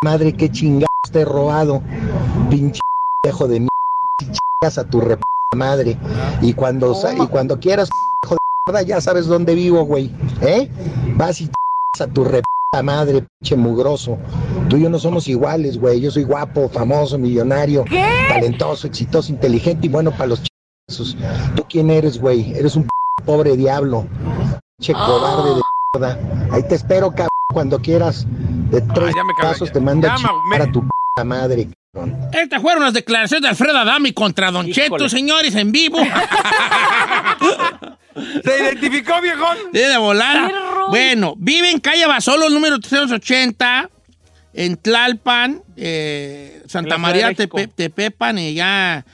[0.04, 1.82] madre, qué chingados te he robado,
[2.50, 2.82] pinche
[3.28, 3.68] hijo de mi
[4.20, 5.18] chingas a tu re
[5.56, 5.98] madre.
[6.42, 7.90] Y cuando, y cuando quieras,
[8.24, 10.12] hijo de mierda, ya sabes dónde vivo, güey,
[10.42, 10.70] ¿eh?
[11.16, 12.42] Vas y chingas a tu re
[12.84, 14.18] madre, pinche mugroso.
[14.70, 16.00] Tú y yo no somos iguales, güey.
[16.00, 17.86] Yo soy guapo, famoso, millonario,
[18.28, 20.44] talentoso, exitoso, inteligente y bueno para los
[20.92, 22.54] ¿Tú quién eres, güey?
[22.54, 22.88] Eres un
[23.26, 24.08] pobre diablo.
[24.80, 25.62] Che cobarde de
[25.94, 26.18] mierda.
[26.50, 28.26] Ahí te espero, cabrón, cuando quieras.
[28.72, 30.82] De tres cagué, pasos te mando a Ya, chingar a tu
[31.16, 32.18] p madre, cabrón.
[32.32, 35.98] Estas fueron las declaraciones de Alfredo Adami contra Don Cheto, señores, en vivo.
[38.16, 39.58] ¿Se identificó, viejón?
[39.74, 40.50] Sí, de volada.
[40.88, 43.90] Bueno, vive en calle Basolo, número 380,
[44.54, 47.32] en Tlalpan, eh, Santa María.
[47.34, 49.06] Tepe- Tepepan, y ya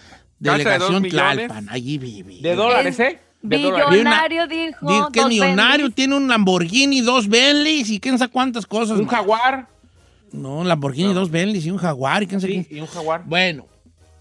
[0.44, 1.48] De delegación millones.
[1.48, 2.38] Tlalpan, allí vive.
[2.42, 3.20] De dólares, ¿eh?
[3.42, 3.58] De.
[3.58, 4.88] Billonario, dijo.
[4.88, 5.96] Dice que millonario, Bentleys.
[5.96, 9.00] tiene un Lamborghini, dos Bentleys y quién sabe cuántas cosas.
[9.00, 9.68] Un jaguar.
[10.32, 12.76] No, Lamborghini, dos Bentleys y un jaguar y quién sabe qué.
[12.76, 13.24] Y un jaguar.
[13.26, 13.68] Bueno.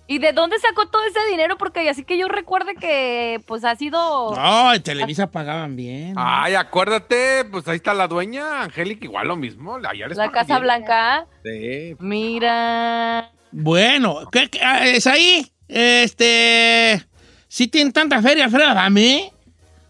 [0.09, 1.57] ¿Y de dónde sacó todo ese dinero?
[1.57, 4.35] Porque así que yo recuerde que pues ha sido...
[4.35, 6.15] No, en Televisa pagaban bien.
[6.17, 9.77] Ay, acuérdate, pues ahí está la dueña, Angélica, igual lo mismo.
[9.77, 10.63] Allá les La Casa bien.
[10.63, 11.27] Blanca.
[11.45, 11.97] Sí.
[12.01, 13.31] Mira.
[13.53, 15.52] Bueno, ¿qué, qué- ah, es ahí?
[15.73, 17.03] Este.
[17.49, 19.33] ¿Sí tiene tanta feria, Alfredo Adame?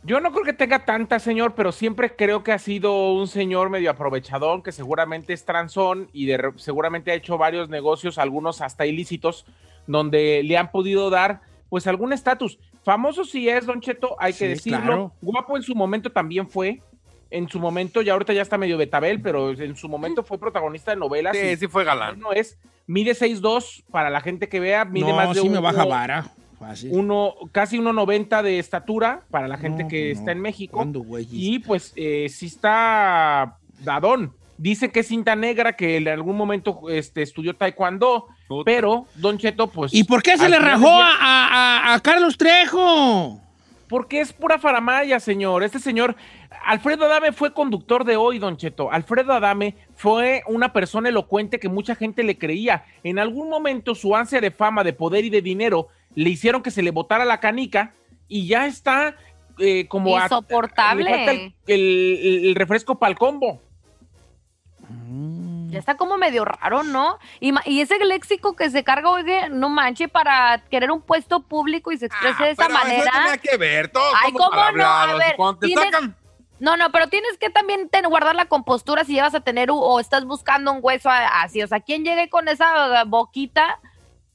[0.05, 3.71] Yo no creo que tenga tanta, señor, pero siempre creo que ha sido un señor
[3.71, 8.85] medio aprovechadón, que seguramente es transón y de seguramente ha hecho varios negocios, algunos hasta
[8.85, 9.45] ilícitos,
[9.87, 12.59] donde le han podido dar pues algún estatus.
[12.85, 14.79] Famoso sí es, Don Cheto, hay que decirlo.
[14.81, 15.13] claro.
[15.21, 16.81] Guapo en su momento también fue.
[17.31, 20.91] En su momento, ya ahorita ya está medio betabel, pero en su momento fue protagonista
[20.91, 21.35] de novelas.
[21.37, 22.19] Sí, y sí fue galán.
[22.19, 25.53] No es, mide 6'2 para la gente que vea, mide No, más de sí me
[25.59, 26.27] uno- baja vara.
[26.59, 26.91] Fácil.
[26.93, 30.21] uno, casi 1.90 de estatura para la gente No, que pues no.
[30.21, 30.77] está en México.
[30.77, 31.27] ¿Cuándo, güey?
[31.33, 34.33] Y pues eh, sí está dadón.
[34.59, 38.29] Dice que es cinta negra, que en algún momento este, estudió taekwondo,
[38.65, 39.93] pero Don Cheto, pues...
[39.93, 43.41] ¿Y por qué se le rajó del día- a, a- a Carlos Trejo?
[43.89, 45.65] Porque es pura faramaya, señor.
[45.65, 46.15] Este señor,
[46.65, 48.91] Alfredo Adame fue conductor de hoy, Don Cheto.
[48.93, 52.85] Alfredo Adame fue una persona elocuente que mucha gente le creía.
[53.05, 56.71] En algún momento su ansia de fama, de poder y de dinero le hicieron que
[56.71, 57.95] se le botara la canica
[58.29, 59.17] y ya está
[59.59, 61.05] eh, como a- Insoportable.
[61.05, 63.61] le falta el, el- el refresco para el combo.
[65.69, 67.19] Ya está como medio raro, ¿no?
[67.41, 71.97] Y, ese léxico que se carga, oye, no manche, para querer un puesto público y
[71.97, 73.03] se exprese de esa Ah, Pero manera.
[73.11, 74.61] eso tenía que ver, todo Ay, ¿cómo no?
[74.61, 75.19] A malhablados.
[75.19, 76.15] ver, Cuando te tienes- sacan
[76.63, 79.99] No, no, pero tienes que también ten- guardar la compostura si llevas a tener o
[79.99, 81.61] estás buscando un hueso así.
[81.61, 83.81] O sea, ¿quién llegue con esa boquita?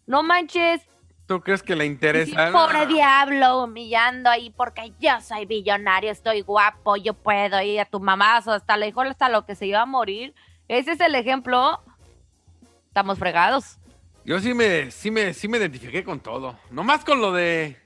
[0.05, 0.81] No manches.
[1.25, 2.51] ¿Tú crees que le Sí, interesa?
[2.51, 8.01] pobre diablo, humillando ahí porque yo soy billonario, estoy guapo, yo puedo ir a tu
[8.01, 10.35] mamá, hasta le dijo hasta lo que se iba a morir.
[10.67, 11.81] Ese es el ejemplo.
[12.89, 13.77] Estamos fregados.
[14.25, 16.59] Yo sí me, sí me, sí me identifiqué con todo.
[16.71, 17.77] Nomás con lo de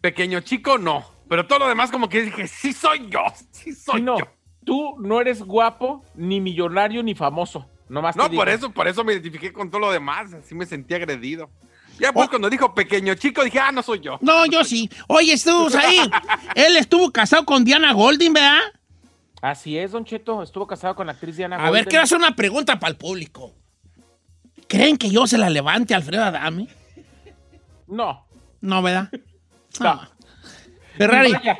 [0.00, 1.04] pequeño chico, no.
[1.30, 3.20] Pero todo lo demás como que dije, sí soy yo,
[3.52, 4.24] sí soy no, yo.
[4.64, 7.68] tú no eres guapo, ni millonario, ni famoso.
[7.88, 10.32] Nomás No, por eso, por eso me identifiqué con todo lo demás.
[10.32, 11.48] Así me sentí agredido.
[12.00, 14.18] Ya pues cuando dijo pequeño chico, dije, ah, no soy yo.
[14.20, 14.90] No, yo sí.
[15.06, 16.00] Oye, estuvo ahí.
[16.56, 18.62] Él estuvo casado con Diana Golding, ¿verdad?
[19.40, 20.42] Así es, Don Cheto.
[20.42, 23.52] Estuvo casado con la actriz Diana A ver, quiero hacer una pregunta para el público.
[24.66, 26.66] ¿Creen que yo se la levante a Alfredo Adame?
[27.86, 28.26] No.
[28.60, 29.10] No, ¿verdad?
[29.78, 30.19] No.
[31.06, 31.58] Ferrari, Vaya.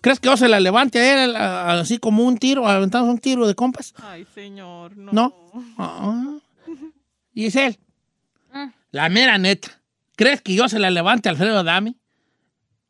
[0.00, 3.46] ¿crees que yo se la levante a él así como un tiro, aventamos un tiro
[3.46, 3.94] de compas?
[4.02, 5.12] Ay, señor, no.
[5.12, 5.34] No.
[5.78, 6.36] Ah.
[7.34, 7.78] Giselle,
[8.52, 8.66] Mm.
[8.90, 9.80] la mera neta,
[10.16, 11.94] ¿crees que yo se la levante a Alfredo Adame?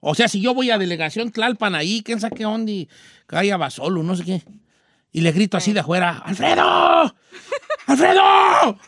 [0.00, 2.88] O sea, si yo voy a delegación Tlalpan ahí, quién sabe qué onda, y
[3.26, 4.42] calla Basolo, no sé qué,
[5.12, 7.14] y le grito así de afuera, ¡Alfredo!
[7.87, 8.79] ¡Alfredo!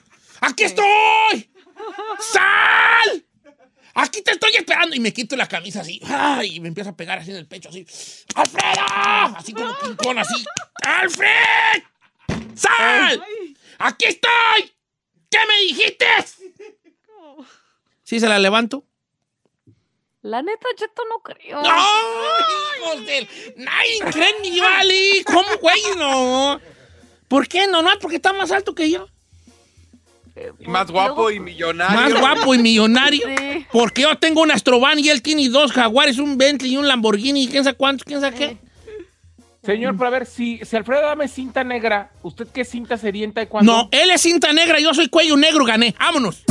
[0.40, 1.50] ¡Aquí estoy!
[2.20, 3.24] ¡Sal!
[3.94, 4.96] ¡Aquí te estoy esperando!
[4.96, 6.56] Y me quito la camisa así, ¡ay!
[6.56, 7.86] y me empiezo a pegar así en el pecho, así,
[8.34, 9.36] ¡Alfredo!
[9.36, 10.44] Así como Kong, así,
[10.82, 11.82] ¡Alfred!
[12.54, 13.22] ¡Sal!
[13.78, 14.72] ¡Aquí estoy!
[15.30, 16.06] ¿Qué me dijiste?
[18.02, 18.84] ¿Sí se la levanto?
[20.22, 21.60] La neta, Cheto, no creo.
[21.62, 21.86] ¡No!
[22.78, 23.28] ¡Hijos del...
[23.56, 25.24] ¡Nadie cree ni vale!
[25.24, 25.82] ¿Cómo, güey?
[25.96, 26.60] No.
[27.26, 27.82] ¿Por qué no?
[27.82, 29.08] No, porque está más alto que yo.
[30.60, 31.96] Y más guapo y millonario.
[31.96, 33.26] Más guapo y millonario.
[33.26, 33.41] Sí.
[33.72, 37.44] Porque yo tengo un Astrovan y él tiene dos Jaguares, un Bentley y un Lamborghini
[37.44, 38.56] y quién sabe cuántos, quién sabe qué.
[39.64, 43.32] Señor, pero a ver, si, si Alfredo dame cinta negra, ¿usted qué cinta sería en
[43.32, 43.72] taekwondo?
[43.72, 45.94] No, él es cinta negra, yo soy cuello negro, gané.
[45.98, 46.42] ¡Vámonos!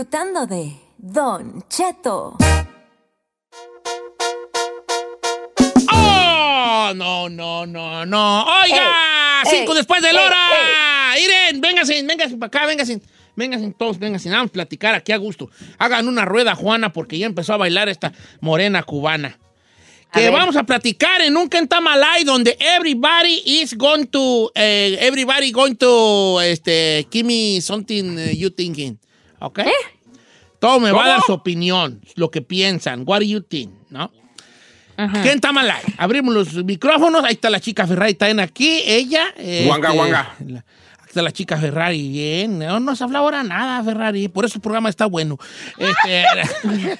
[0.00, 2.38] Disfrutando de Don Cheto.
[5.92, 6.92] ¡Oh!
[6.94, 8.44] No, no, no, no.
[8.44, 9.42] ¡Oiga!
[9.44, 11.18] Ey, ¡Cinco ey, después de la ey, hora!
[11.18, 11.60] ¡Iren!
[11.60, 13.02] Vénganse, vénganse para acá, vénganse.
[13.36, 14.30] Vénganse todos, vénganse.
[14.30, 15.50] Vamos a platicar aquí a gusto.
[15.78, 19.38] Hagan una rueda, Juana, porque ya empezó a bailar esta morena cubana.
[20.14, 20.32] Que ver.
[20.32, 26.40] vamos a platicar en un Kentamalay donde everybody is going to, eh, everybody going to,
[26.40, 28.98] este, give me something eh, you thinking.
[29.40, 29.60] ¿Ok?
[30.58, 33.04] Todo me va a dar su opinión, lo que piensan.
[33.06, 33.72] What do you think?
[33.88, 34.12] ¿No?
[35.22, 35.82] ¿Quién está mal ahí?
[35.96, 37.24] Abrimos los micrófonos.
[37.24, 38.82] Ahí está la chica Ferrari, está en aquí.
[38.84, 39.32] Ella.
[39.64, 40.34] Guanga, este, guanga.
[40.46, 40.58] la-
[40.98, 42.08] aquí está la chica Ferrari.
[42.10, 42.58] Bien.
[42.58, 44.28] No nos habla ahora nada, Ferrari.
[44.28, 45.38] Por eso el programa está bueno.
[45.78, 46.24] Este,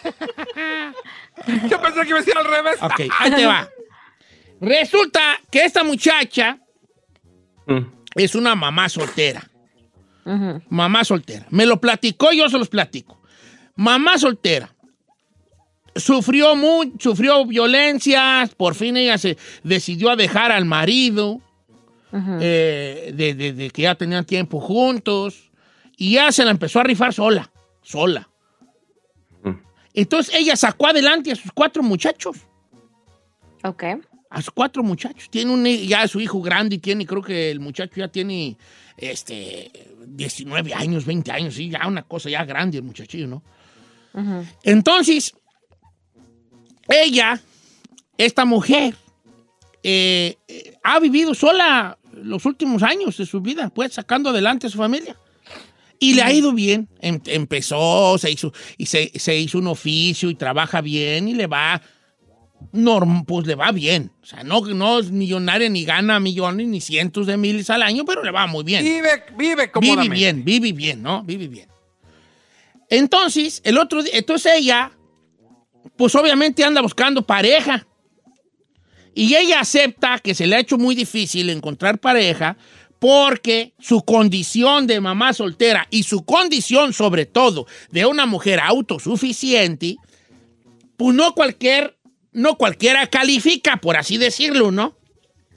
[1.68, 2.76] Yo pensé que iba a decir al revés.
[2.80, 3.68] ok, ahí te va.
[4.62, 6.58] Resulta que esta muchacha
[8.14, 9.46] es una mamá soltera.
[10.68, 11.46] Mamá soltera.
[11.50, 13.20] Me lo platicó, yo se los platico.
[13.76, 14.74] Mamá soltera.
[15.96, 21.40] Sufrió, mu- sufrió violencias, por fin ella se decidió a dejar al marido,
[22.40, 25.50] eh, de, de- de que ya tenían tiempo juntos,
[25.96, 27.50] y ya se la empezó a rifar sola,
[27.82, 28.28] sola.
[29.92, 32.36] Entonces ella sacó adelante a sus cuatro muchachos,
[33.64, 33.82] Ok.
[34.30, 35.28] a sus cuatro muchachos.
[35.28, 38.56] Tiene un, ya su hijo grande y tiene, creo que el muchacho ya tiene
[39.00, 39.70] este,
[40.06, 43.42] 19 años, 20 años, sí, ya una cosa ya grande el muchachillo, ¿no?
[44.62, 45.34] Entonces,
[46.88, 47.40] ella,
[48.18, 48.94] esta mujer,
[49.82, 54.70] eh, eh, ha vivido sola los últimos años de su vida, pues sacando adelante a
[54.70, 55.16] su familia.
[55.98, 56.88] Y le ha ido bien.
[57.00, 61.46] Em- empezó, se hizo, y se, se hizo un oficio y trabaja bien y le
[61.46, 61.80] va,
[62.72, 64.10] norm- pues le va bien.
[64.22, 68.04] O sea, no, no es millonaria ni gana millones ni cientos de miles al año,
[68.04, 68.82] pero le va muy bien.
[68.84, 71.22] Vive, vive Vive bien, vive bien, ¿no?
[71.24, 71.68] Vive bien.
[72.88, 74.92] Entonces, el otro día, entonces ella,
[75.96, 77.86] pues obviamente anda buscando pareja.
[79.14, 82.56] Y ella acepta que se le ha hecho muy difícil encontrar pareja
[83.00, 89.96] porque su condición de mamá soltera y su condición sobre todo de una mujer autosuficiente,
[90.96, 91.96] pues no cualquier,
[92.32, 94.96] no cualquiera califica, por así decirlo, ¿no?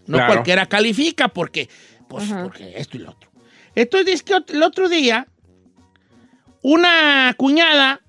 [0.05, 0.33] No Claro.
[0.33, 1.69] cualquiera califica porque,
[2.09, 3.29] pues, porque esto y lo otro.
[3.75, 5.27] Entonces dice que el otro día
[6.61, 8.01] una cuñada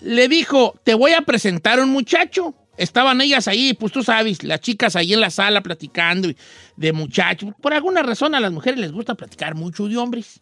[0.00, 2.54] le dijo, te voy a presentar a un muchacho.
[2.76, 6.28] Estaban ellas ahí, pues tú sabes, las chicas ahí en la sala platicando
[6.76, 7.54] de muchachos.
[7.62, 10.40] Por alguna razón a las mujeres les gusta platicar mucho de hombres.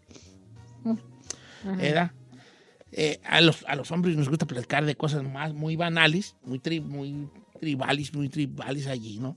[1.63, 2.11] ¿Verdad?
[2.91, 6.59] Eh, a, los, a los hombres nos gusta platicar de cosas más muy banales, muy,
[6.59, 7.29] tri- muy
[7.65, 9.37] tribales, muy tribales allí, ¿no?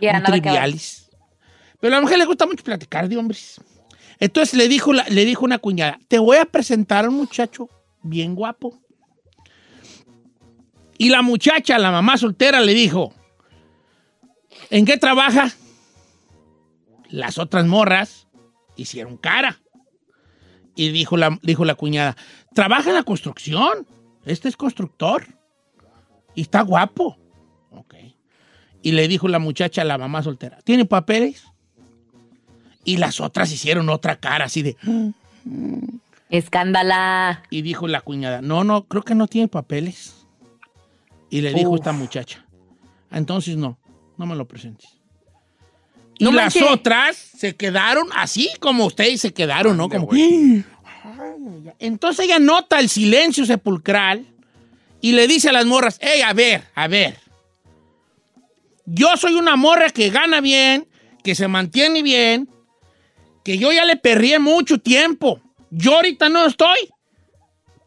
[0.00, 1.08] Ya, muy triviales.
[1.80, 3.58] Pero a la mujer le gusta mucho platicar de hombres.
[4.20, 7.70] Entonces le dijo, le dijo una cuñada, te voy a presentar a un muchacho
[8.02, 8.78] bien guapo.
[10.98, 13.14] Y la muchacha, la mamá soltera, le dijo,
[14.68, 15.52] ¿en qué trabaja?
[17.08, 18.26] Las otras morras
[18.76, 19.60] hicieron cara.
[20.74, 22.16] Y dijo la, dijo la cuñada,
[22.54, 23.86] trabaja en la construcción.
[24.24, 25.26] Este es constructor.
[26.34, 27.16] Y está guapo.
[27.70, 27.94] Ok.
[28.82, 31.44] Y le dijo la muchacha a la mamá soltera, ¿tiene papeles?
[32.84, 34.76] Y las otras hicieron otra cara así de...
[36.30, 37.42] Escándala.
[37.50, 40.26] Y dijo la cuñada, no, no, creo que no tiene papeles.
[41.30, 42.44] Y le dijo esta muchacha,
[43.10, 43.78] entonces no,
[44.16, 44.88] no me lo presentes.
[46.18, 49.88] Y No las otras se quedaron así como ustedes se quedaron, ¿no?
[49.88, 50.08] Como...
[51.78, 54.26] Entonces ella nota el silencio sepulcral
[55.00, 57.18] y le dice a las morras, hey, a ver, a ver.
[58.90, 60.88] Yo soy una morra que gana bien,
[61.22, 62.48] que se mantiene bien,
[63.44, 65.42] que yo ya le perrié mucho tiempo.
[65.70, 66.88] Yo ahorita no estoy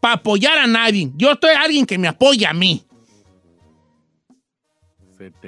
[0.00, 1.10] para apoyar a nadie.
[1.16, 2.84] Yo estoy alguien que me apoya a mí.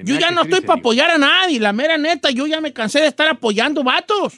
[0.03, 2.31] Yo ya no estoy para apoyar a nadie, la mera neta.
[2.31, 4.35] Yo ya me cansé de estar apoyando vatos.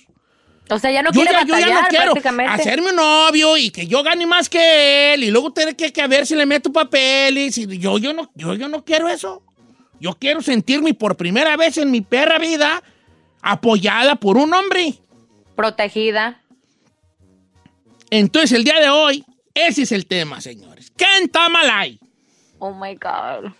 [0.68, 2.52] O sea, ya no yo, quiere ya, yo ya no quiero prácticamente.
[2.52, 6.02] hacerme un novio y que yo gane más que él y luego tener que, que
[6.02, 7.56] a ver si le meto papeles.
[7.56, 9.45] Y yo, yo, no, yo, yo no quiero eso.
[10.01, 12.82] Yo quiero sentirme por primera vez en mi perra vida
[13.42, 14.94] apoyada por un hombre.
[15.55, 16.42] Protegida.
[18.11, 19.24] Entonces, el día de hoy,
[19.55, 20.92] ese es el tema, señores.
[20.97, 21.99] ¿Quién está mal ahí?
[22.59, 23.53] Oh my God.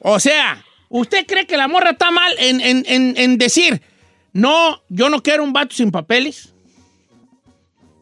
[0.00, 3.82] O sea, ¿usted cree que la morra está mal en, en- en- en decir,
[4.32, 6.54] no, yo no quiero un vato sin papeles?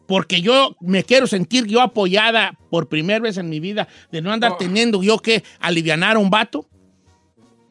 [0.07, 4.31] Porque yo me quiero sentir yo apoyada por primera vez en mi vida de no
[4.31, 4.57] andar Oh.
[4.57, 6.67] teniendo yo que alivianar a un vato.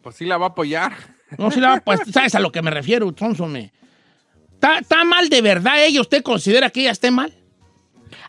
[0.03, 0.93] Pues sí la va a apoyar.
[1.39, 3.57] No, si la, pues, ¿sabes a lo que me refiero, Thompson?
[3.57, 6.01] ¿Está, está mal de verdad ella?
[6.01, 7.33] ¿Usted considera que ella esté mal?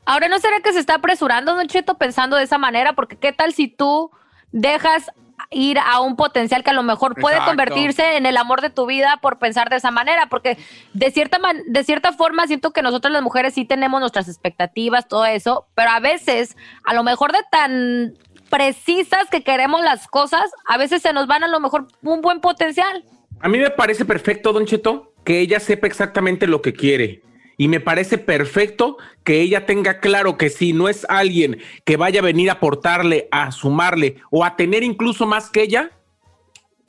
[0.06, 2.94] Ahora, ¿no será que se está apresurando, Don Cheto, pensando de esa manera?
[2.94, 4.12] Porque ¿qué tal si tú
[4.52, 5.12] dejas
[5.50, 7.52] ir a un potencial que a lo mejor puede Exacto.
[7.52, 10.28] convertirse en el amor de tu vida por pensar de esa manera?
[10.28, 10.58] Porque
[10.94, 15.08] de cierta, man- de cierta forma siento que nosotros las mujeres sí tenemos nuestras expectativas,
[15.08, 16.56] todo eso, pero a veces,
[16.86, 18.14] a lo mejor de tan
[18.52, 22.42] precisas que queremos las cosas, a veces se nos van a lo mejor un buen
[22.42, 23.04] potencial.
[23.40, 27.24] A mí me parece perfecto, Don Cheto, que ella sepa exactamente lo que quiere.
[27.58, 32.20] Y me parece perfecto que ella tenga claro que si no es alguien que vaya
[32.20, 35.92] a venir a aportarle, a sumarle o a tener incluso más que ella,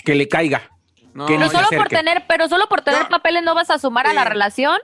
[0.04, 0.70] que le caiga.
[0.98, 3.78] que no pero se solo por tener, pero solo por tener papeles no vas a
[3.78, 4.78] sumar a la relación.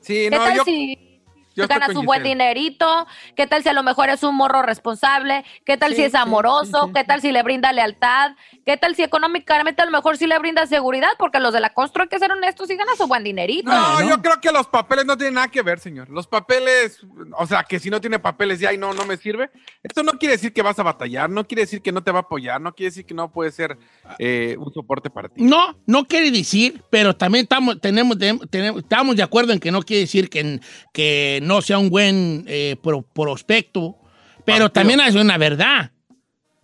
[0.00, 1.11] Sí, ¿Qué no, tal yo- si
[1.54, 3.06] yo estoy gana con su buen dinerito?
[3.36, 5.44] ¿Qué tal si a lo mejor es un morro responsable?
[5.64, 6.64] ¿Qué tal Sí, si es amoroso?
[6.82, 6.92] sí, sí.
[6.94, 8.32] ¿Qué tal si le brinda lealtad?
[8.64, 11.10] ¿Qué tal si económicamente a lo mejor sí le brinda seguridad?
[11.18, 13.70] Porque los de la constru hay que ser honestos y gana su buen dinerito.
[13.70, 16.08] No, yo creo que los papeles no tienen nada que ver, señor.
[16.10, 17.00] Los papeles,
[17.38, 19.50] o sea, que si no tiene papeles ya y no, no me sirve.
[19.82, 22.20] Esto no quiere decir que vas a batallar, no quiere decir que no te va
[22.20, 23.76] a apoyar, no quiere decir que no puede ser
[24.18, 25.42] eh, un soporte para ti.
[25.42, 28.16] No, no quiere decir, pero también estamos, tenemos,
[28.50, 30.60] tenemos- estamos de acuerdo en que no quiere decir que,
[30.92, 33.96] que no sea un buen eh, pro- prospecto,
[34.44, 35.90] pero también es una verdad.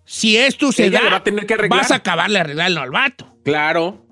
[0.05, 1.81] Si esto se Ella da, va a tener que arreglar.
[1.81, 3.37] vas a acabarle arreglarlo al vato.
[3.45, 4.05] Claro.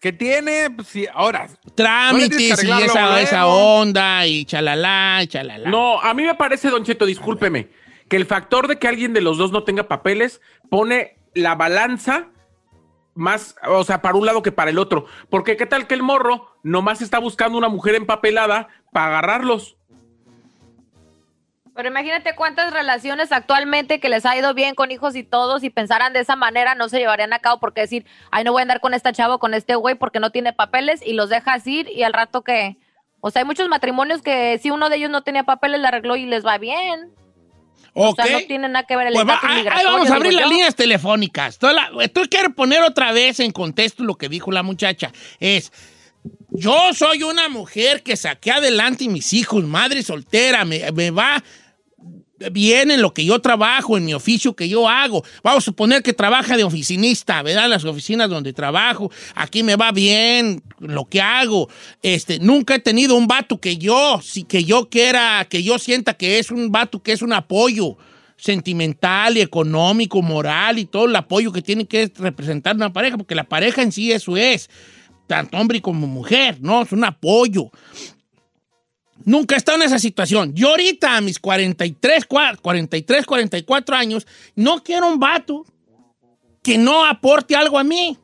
[0.00, 1.48] Que tiene, pues sí, ahora.
[1.74, 5.68] Trámites y esa, esa onda y chalala, y chalala.
[5.68, 7.68] No, a mí me parece, Don Cheto, discúlpeme,
[8.08, 12.28] que el factor de que alguien de los dos no tenga papeles pone la balanza
[13.14, 15.06] más, o sea, para un lado que para el otro.
[15.28, 19.76] Porque qué tal que el morro nomás está buscando una mujer empapelada para agarrarlos.
[21.74, 25.70] Pero imagínate cuántas relaciones actualmente que les ha ido bien con hijos y todos y
[25.70, 28.64] pensaran de esa manera no se llevarían a cabo porque decir, ay, no voy a
[28.64, 31.66] andar con esta chava o con este güey porque no tiene papeles y los dejas
[31.66, 32.76] ir y al rato que...
[33.22, 36.16] O sea, hay muchos matrimonios que si uno de ellos no tenía papeles, le arregló
[36.16, 37.12] y les va bien.
[37.94, 40.44] O sea, no tiene nada que ver el Pues va, ahí- vamos a abrir las
[40.44, 40.50] yo.
[40.50, 41.58] líneas telefónicas.
[41.58, 45.12] Toda la- Esto quiero poner otra vez en contexto lo que dijo la muchacha.
[45.40, 45.72] Es,
[46.50, 51.42] Yo soy una mujer que saqué adelante mis hijos, madre soltera, me, me va
[52.52, 55.22] bien en lo que yo trabajo, en mi oficio que yo hago.
[55.42, 57.68] Vamos a suponer que trabaja de oficinista, ¿verdad?
[57.68, 61.68] Las oficinas donde trabajo, aquí me va bien lo que hago.
[62.02, 66.14] Este, nunca he tenido un vato que yo, sí, que yo quiera, que yo sienta
[66.14, 67.96] que es un vato que es un apoyo
[68.36, 73.34] sentimental y económico, moral y todo el apoyo que tiene que representar una pareja, porque
[73.34, 74.70] la pareja en sí eso es,
[75.26, 76.82] tanto hombre como mujer, ¿no?
[76.82, 77.70] Es un apoyo.
[79.30, 80.52] Nunca he estado en esa situación.
[80.56, 84.26] Yo ahorita, a mis 43, cua- 43, 44 años,
[84.56, 85.64] no quiero un vato
[86.64, 88.18] que no aporte algo a mí.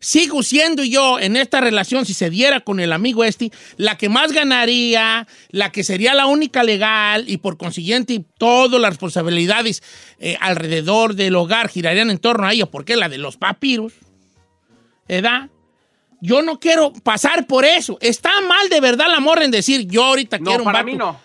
[0.00, 4.10] Sigo siendo yo en esta relación, si se diera con el amigo este, la que
[4.10, 9.82] más ganaría, la que sería la única legal y por consiguiente todas las responsabilidades
[10.18, 13.94] eh, alrededor del hogar girarían en torno a ella, porque la de los papiros,
[15.08, 15.48] ¿verdad?
[16.24, 17.98] Yo no quiero pasar por eso.
[18.00, 20.86] Está mal de verdad la morra en decir, yo ahorita No, quiero un para vato,
[20.86, 21.18] mí no.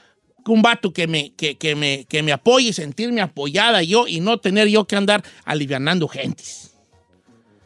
[0.48, 4.40] un vato que me, que, que me, que me apoye, sentirme apoyada yo y no
[4.40, 6.74] tener yo que andar alivianando gentes.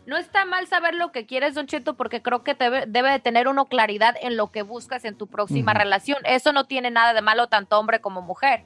[0.06, 3.20] No está mal saber lo que quieres, Don Cheto, porque creo que debe, debe de
[3.20, 6.18] tener uno claridad en lo que buscas en tu próxima relación.
[6.26, 8.66] Eso no tiene nada de malo tanto hombre como mujer.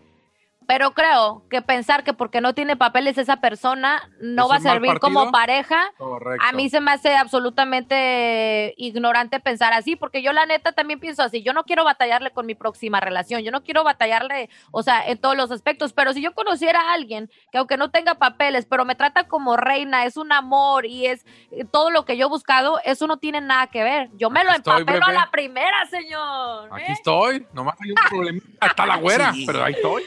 [0.68, 4.60] Pero creo que pensar que porque no tiene papeles esa persona no ¿Es va a
[4.60, 6.46] servir como pareja, Correcto.
[6.48, 11.24] a mí se me hace absolutamente ignorante pensar así, porque yo la neta también pienso
[11.24, 15.06] así, yo no quiero batallarle con mi próxima relación, yo no quiero batallarle, o sea,
[15.08, 18.66] en todos los aspectos, pero si yo conociera a alguien que aunque no tenga papeles,
[18.66, 22.26] pero me trata como reina, es un amor y es eh, todo lo que yo
[22.26, 24.10] he buscado, eso no tiene nada que ver.
[24.16, 26.70] Yo me lo estoy, empapelo a la primera, señor.
[26.72, 28.42] Aquí estoy, nomás hay un problema.
[28.62, 29.46] Está la güera, Sí.
[29.46, 30.04] pero ahí estoy.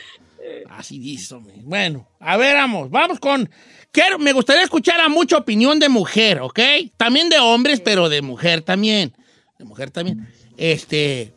[0.70, 1.55] Así dice, hombre.
[1.62, 3.49] Bueno, a ver, vamos, vamos con...
[3.91, 6.61] Quiero, me gustaría escuchar a mucha opinión de mujer, ¿ok?
[6.97, 9.14] También de hombres, pero de mujer también.
[9.59, 10.28] De mujer también.
[10.57, 11.32] Este...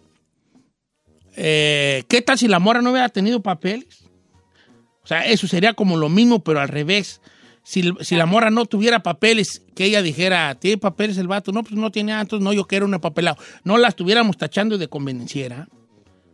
[1.35, 4.03] eh, ¿Qué tal si la mora no hubiera tenido papeles?
[5.03, 7.21] O sea, eso sería como lo mismo, pero al revés.
[7.63, 11.51] Si, si la mora no tuviera papeles, que ella dijera, ¿tiene papeles el vato?
[11.51, 13.37] No, pues no tiene, entonces no, yo quiero un papelado.
[13.63, 15.67] No la estuviéramos tachando de convenienciera.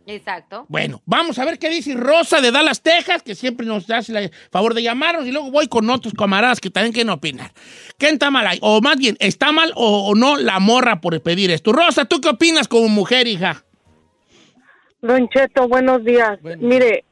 [0.08, 0.64] Exacto.
[0.68, 4.30] Bueno, vamos a ver qué dice Rosa de Dallas, Texas, que siempre nos hace el
[4.50, 7.52] favor de llamarnos y luego voy con otros camaradas que también quieren opinar.
[7.98, 8.58] ¿Qué está mal ahí?
[8.62, 11.72] O más bien, ¿está mal o, o no la morra por pedir esto?
[11.72, 13.64] Rosa, ¿tú qué opinas como mujer, hija?
[15.02, 16.38] Don Cheto, buenos días.
[16.58, 17.04] Mire,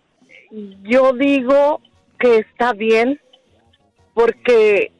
[0.82, 1.82] yo digo
[2.18, 3.20] que está bien
[4.14, 4.90] porque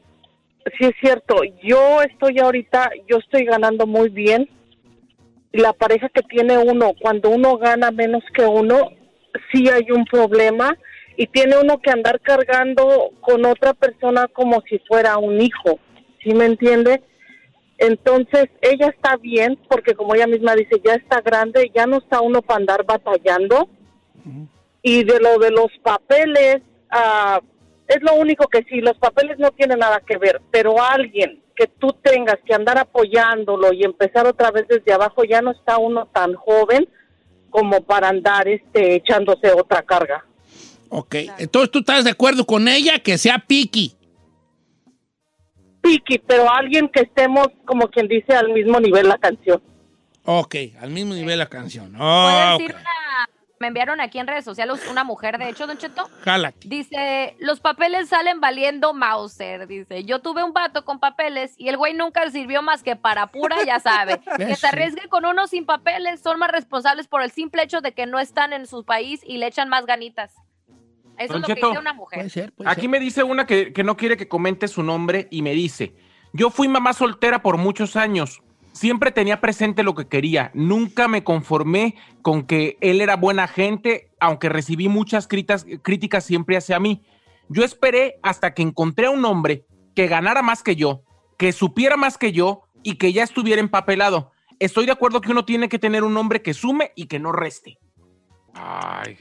[0.77, 4.47] sí es cierto, yo estoy ahorita, yo estoy ganando muy bien.
[5.51, 8.91] La pareja que tiene uno, cuando uno gana menos que uno,
[9.51, 10.77] sí hay un problema
[11.15, 15.79] y tiene uno que andar cargando con otra persona como si fuera un hijo.
[16.23, 17.01] ¿Sí me entiende?
[17.77, 22.21] Entonces, ella está bien porque como ella misma dice, ya está grande, ya no está
[22.21, 23.69] uno para andar batallando.
[24.81, 26.57] Y de lo de los papeles,
[26.89, 27.39] ah,
[27.87, 31.67] es lo único que sí, los papeles no tienen nada que ver, pero alguien que
[31.67, 36.05] tú tengas que andar apoyándolo y empezar otra vez desde abajo, ya no está uno
[36.13, 36.87] tan joven
[37.49, 40.23] como para andar este echándose otra carga.
[40.89, 43.93] Ok, entonces tú estás de acuerdo con ella que sea piqui.
[45.81, 49.61] Piqui, pero alguien que estemos, como quien dice, al mismo nivel la canción.
[50.25, 51.91] Ok, al mismo nivel la canción.
[51.93, 52.77] Puedo Oh, una-
[53.59, 56.67] me enviaron aquí en redes sociales una mujer, de hecho, Don Cheto, Jálate.
[56.67, 60.03] Dice, los papeles salen valiendo Mauser, dice.
[60.03, 63.63] Yo tuve un vato con papeles y el güey nunca sirvió más que para pura,
[63.65, 64.19] ya sabe.
[64.37, 67.93] que se arriesgue con uno sin papeles, son más responsables por el simple hecho de
[67.93, 70.33] que no están en su país y le echan más ganitas.
[71.17, 72.53] Eso Don es lo que dice una mujer.
[72.65, 75.95] Aquí me dice una que, que no quiere que comente su nombre y me dice,
[76.33, 78.41] yo fui mamá soltera por muchos años.
[78.77, 80.51] Siempre tenía presente lo que quería.
[80.53, 86.57] Nunca me conformé con que él era buena gente, aunque recibí muchas critas- críticas siempre
[86.57, 87.01] hacia mí.
[87.49, 89.65] Yo esperé hasta que encontré a un hombre
[89.95, 91.01] que ganara más que yo,
[91.39, 94.31] que supiera más que yo y que ya estuviera empapelado.
[94.59, 97.31] Estoy de acuerdo que uno tiene que tener un hombre que sume y que no
[97.31, 97.79] reste.
[98.53, 99.17] Ay.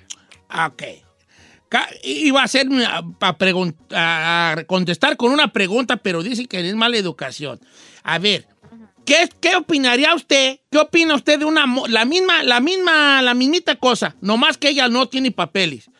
[0.68, 0.82] Ok.
[2.04, 3.02] Iba a hacer a,
[3.94, 7.60] a contestar con una pregunta, pero dice que es mala educación.
[8.02, 8.46] A ver,
[9.06, 10.60] ¿qué, qué opinaría usted?
[10.70, 14.16] ¿Qué opina usted de una la misma, la misma, la mismita cosa?
[14.20, 15.90] Nomás que ella no tiene papeles.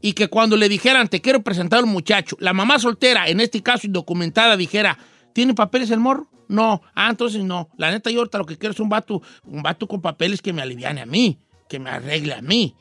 [0.00, 3.40] Y que cuando le dijeran, te quiero presentar a un muchacho, la mamá soltera, en
[3.40, 4.98] este caso indocumentada, dijera,
[5.32, 6.28] ¿tiene papeles el morro?
[6.48, 6.82] No.
[6.94, 7.70] Ah, entonces no.
[7.78, 10.52] La neta, yo ahorita lo que quiero es un vato, un vato con papeles que
[10.52, 11.38] me aliviane a mí,
[11.68, 12.74] que me arregle a mí.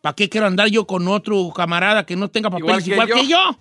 [0.00, 3.26] ¿Para qué quiero andar yo con otro camarada que no tenga papeles igual, Igual que,
[3.26, 3.58] que yo?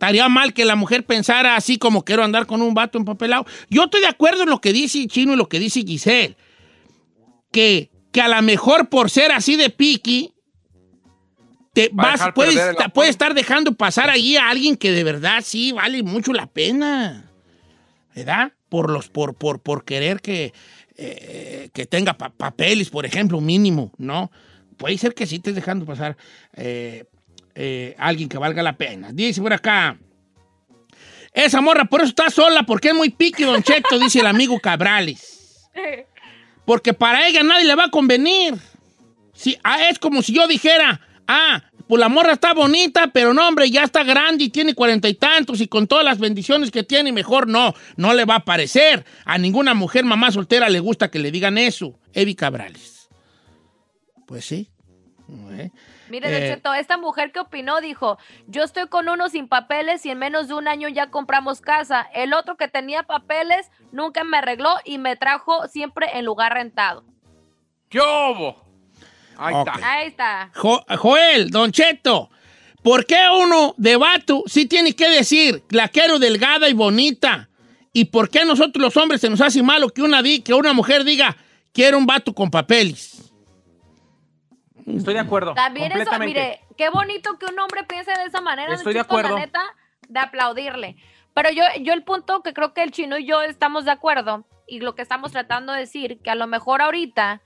[0.00, 3.44] Estaría mal que la mujer pensara así como quiero andar con un vato empapelado.
[3.68, 6.38] Yo estoy de acuerdo en lo que dice Chino y lo que dice Giselle.
[7.52, 10.32] Que, que a lo mejor por ser así de piqui,
[11.74, 12.58] te vas, puedes,
[12.94, 17.30] puedes estar dejando pasar ahí a alguien que de verdad sí vale mucho la pena.
[18.14, 18.52] ¿Verdad?
[18.70, 20.54] Por, los, por, por, por querer que,
[20.96, 24.32] eh, que tenga pa- papeles, por ejemplo, mínimo, ¿no?
[24.78, 26.16] Puede ser que sí estés dejando pasar
[26.54, 27.04] eh,
[27.54, 29.10] eh, alguien que valga la pena.
[29.12, 29.98] Dice por acá.
[31.32, 34.58] Esa morra por eso está sola, porque es muy piqui, Don Cheto, dice el amigo
[34.58, 35.68] Cabrales.
[36.64, 38.54] Porque para ella nadie le va a convenir.
[39.32, 43.48] Sí, ah, es como si yo dijera, ah, pues la morra está bonita, pero no,
[43.48, 46.84] hombre, ya está grande y tiene cuarenta y tantos y con todas las bendiciones que
[46.84, 49.04] tiene, mejor no, no le va a parecer.
[49.24, 51.98] A ninguna mujer mamá soltera le gusta que le digan eso.
[52.12, 53.08] Evi Cabrales.
[54.26, 54.68] Pues sí.
[55.52, 55.70] Eh.
[56.10, 60.04] Mire, Don Eh, Cheto, esta mujer que opinó dijo, yo estoy con uno sin papeles
[60.04, 62.06] y en menos de un año ya compramos casa.
[62.14, 67.04] El otro que tenía papeles nunca me arregló y me trajo siempre en lugar rentado.
[67.88, 68.62] ¿Qué hubo?
[69.38, 69.72] Ahí está.
[69.90, 70.50] Ahí está.
[70.54, 72.28] Jo- Joel, Don Cheto,
[72.82, 77.48] ¿por qué uno de vato sí tiene que decir, la quiero delgada y bonita?
[77.92, 80.54] ¿Y por qué a nosotros los hombres se nos hace malo que una, di- que
[80.54, 81.36] una mujer diga,
[81.72, 83.19] quiero un vato con papeles?
[84.96, 85.54] Estoy de acuerdo.
[85.54, 88.74] También eso, mire, qué bonito que un hombre piense de esa manera.
[88.74, 89.34] Estoy de acuerdo.
[89.34, 89.62] La neta,
[90.08, 90.96] de aplaudirle.
[91.34, 94.44] Pero yo, yo el punto que creo que el chino y yo estamos de acuerdo
[94.66, 97.40] y lo que estamos tratando de decir, que a lo mejor ahorita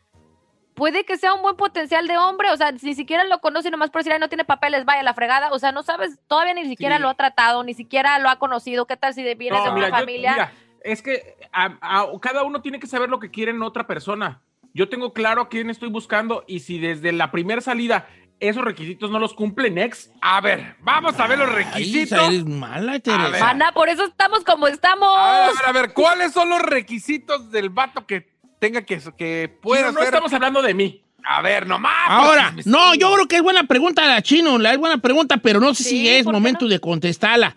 [0.75, 3.91] puede que sea un buen potencial de hombre, o sea, ni siquiera lo conoce nomás
[3.91, 6.65] por decir, "Ay, no tiene papeles, vaya la fregada, o sea, no sabes, todavía ni
[6.67, 7.03] siquiera Sí.
[7.03, 9.75] lo ha tratado, ni siquiera lo ha conocido, qué tal si viene No, de una
[9.75, 10.33] mira, yo- familia.
[10.33, 13.87] mira, es que a- a- cada uno tiene que saber lo que quiere en otra
[13.87, 14.41] persona.
[14.75, 18.09] Yo tengo claro a quién estoy buscando y si desde la primera salida
[18.41, 20.11] esos requisitos no los cumple Next.
[20.21, 22.19] A ver, vamos a ver los requisitos.
[22.29, 23.51] eres mala, Teresa.
[23.51, 25.09] Ana, por eso estamos como estamos.
[25.17, 29.01] A ver, a ver, a ver, ¿cuáles son los requisitos del vato que tenga que,
[29.17, 31.05] que pueda no, no estamos hablando de mí.
[31.23, 31.93] A ver, nomás.
[32.09, 35.37] Ahora, pues, no, yo creo que es buena pregunta la chino, la es buena pregunta,
[35.37, 37.55] pero no sé si es ¿por qué momento de contestarla.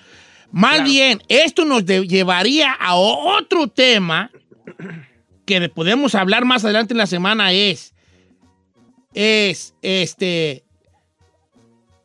[0.51, 0.85] Más Claro.
[0.89, 4.29] bien, esto nos llevaría a otro tema
[5.47, 7.95] que podemos hablar más adelante en la semana es,
[9.13, 10.65] es, este,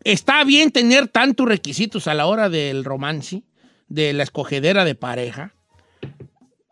[0.04, 3.42] ¿está bien tener tantos requisitos a la hora del romance,
[3.88, 5.54] de la escogedera de pareja?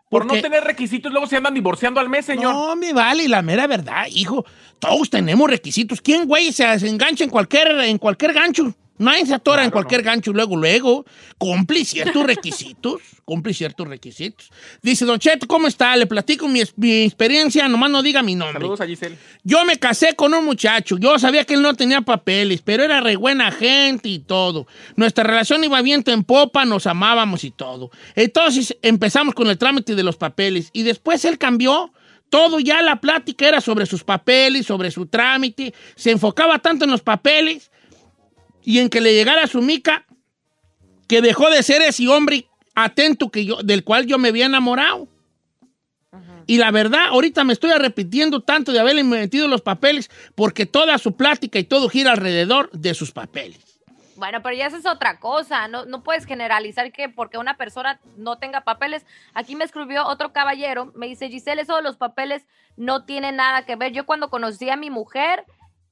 [0.09, 2.55] Por Porque- no tener requisitos, luego se andan divorciando al mes, señor.
[2.55, 4.45] No, me vale, la mera verdad, hijo.
[4.79, 6.01] Todos tenemos requisitos.
[6.01, 8.75] ¿Quién, güey, se, se engancha en cualquier, en cualquier gancho?
[9.01, 11.07] Nadie se atora en cualquier gancho luego, luego.
[11.39, 13.01] Cumple ciertos requisitos.
[13.25, 14.51] Cumple ciertos requisitos.
[14.83, 15.97] Dice, Don Cheto, ¿cómo está?
[15.97, 18.61] Le platico mi, mi experiencia, nomás no diga mi nombre.
[18.61, 19.17] Saludos a Giselle.
[19.43, 20.99] Yo me casé con un muchacho.
[20.99, 24.67] Yo sabía que él no tenía papeles, pero era re buena gente y todo.
[24.97, 27.91] Nuestra relación iba viento en popa, nos amábamos y todo.
[28.15, 31.91] Entonces empezamos con el trámite de los papeles y después él cambió.
[32.29, 35.73] Todo ya la plática era sobre sus papeles, sobre su trámite.
[35.97, 37.70] Se enfocaba tanto en los papeles
[38.65, 40.07] y en que le llegara su mica
[41.09, 45.09] que dejó de ser ese hombre atento que yo, del cual yo me había enamorado.
[46.47, 50.99] Y la verdad, ahorita me estoy arrepintiendo tanto de haberle metido los papeles porque toda
[50.99, 53.59] su plática y todo gira alrededor de sus papeles.
[54.17, 55.69] Bueno, pero ya esa es otra cosa.
[55.69, 59.07] No, no puedes generalizar que porque una persona no tenga papeles.
[59.33, 60.93] Aquí me escribió otro caballero.
[60.95, 62.45] Me dice, Giselle, eso de los papeles
[62.77, 63.93] no tiene nada que ver.
[63.93, 65.45] Yo cuando conocí a mi mujer,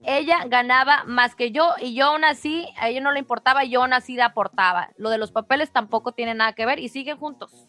[0.05, 3.83] ella ganaba más que yo y yo aún así, a ella no le importaba, yo
[3.83, 4.91] aún así le aportaba.
[4.97, 7.67] Lo de los papeles tampoco tiene nada que ver y siguen juntos.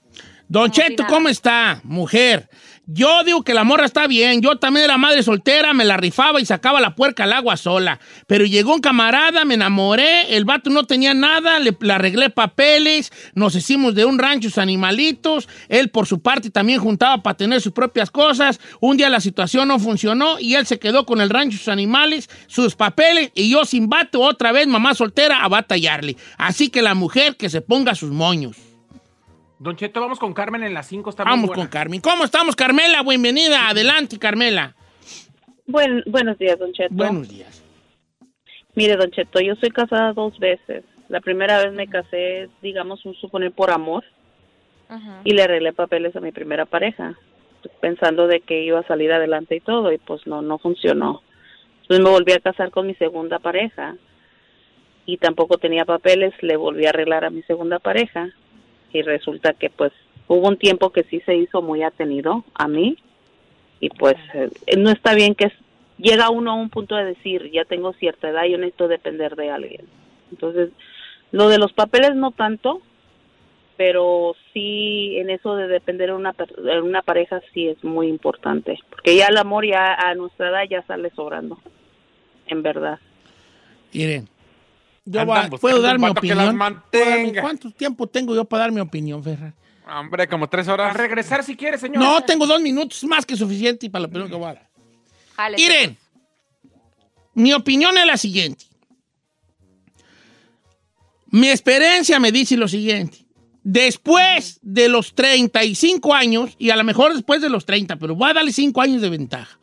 [0.48, 1.06] Don Cheto.
[1.08, 2.50] ¿cómo está, mujer?
[2.92, 4.42] Yo digo que la morra está bien.
[4.42, 8.00] Yo también era madre soltera, me la rifaba y sacaba la puerca al agua sola.
[8.26, 13.54] Pero llegó un camarada, me enamoré, el vato no tenía nada, le, arreglé papeles, nos
[13.54, 15.48] hicimos de un rancho animalitos.
[15.68, 18.60] Él, por su parte, también juntaba para tener sus propias cosas.
[18.80, 22.28] Un día la situación no funcionó y él se quedó con el rancho, sus animales,
[22.48, 26.18] sus papeles y yo sin vato, otra vez, mamá soltera, a batallarle.
[26.40, 28.69] Así que la mujer que se ponga sus moños.
[29.60, 31.10] Don Cheto, vamos con Carmen en las 5.
[31.10, 31.64] Está muy Vamos buena.
[31.64, 32.00] con Carmen.
[32.00, 33.04] ¿Cómo estamos, Carmela?
[33.04, 33.68] Bienvenida.
[33.68, 34.74] Adelante, Carmela.
[35.68, 36.96] Buen, buenos días, Don Cheto.
[36.96, 37.62] Buenos días.
[38.76, 40.86] Mire, Don Cheto, yo soy casada dos veces.
[41.10, 44.06] La primera vez me casé, digamos, un suponer por amor
[45.26, 47.16] y le arreglé papeles a mi primera pareja,
[47.82, 51.22] pensando de que iba a salir adelante y todo, y pues no, no funcionó.
[51.82, 53.98] Entonces me volví a casar con mi segunda pareja
[55.06, 58.30] y tampoco tenía papeles, le volví a arreglar a mi segunda pareja
[58.94, 59.92] y resulta que pues
[60.28, 62.98] hubo un tiempo que sí se hizo muy atenido a mí
[63.80, 65.54] y pues eh, no está bien que es-
[65.98, 69.50] llega uno a un punto de decir ya tengo cierta edad yo necesito depender de
[69.52, 69.86] alguien
[70.32, 70.70] entonces
[71.32, 72.82] Lo de los papeles no tanto,
[73.78, 78.78] pero sí en eso de depender de una, de una pareja sí es muy importante,
[78.90, 81.60] porque ya el amor ya a nuestra edad ya sale sobrando,
[82.48, 82.98] en verdad.
[83.94, 84.28] Miren,
[85.06, 85.26] yo
[85.60, 86.38] puedo dar mi opinión.
[86.38, 86.82] las mantenga.
[86.92, 89.54] ¿Puedo dar mi- ¿Cuánto tiempo tengo yo para dar mi opinión, Ferrari?
[89.92, 90.94] Hombre, como tres horas.
[90.94, 91.98] A regresar si quieres, señor.
[91.98, 94.70] No, tengo dos minutos más que suficiente y para la opinión que voy a dar.
[95.58, 95.98] Miren,
[97.34, 98.66] mi opinión es la siguiente.
[101.32, 103.26] Mi experiencia me dice lo siguiente.
[103.64, 108.32] Después de los 35 años, y a lo mejor después de los 30, pero voy
[108.32, 109.60] a darle 5 años de ventaja,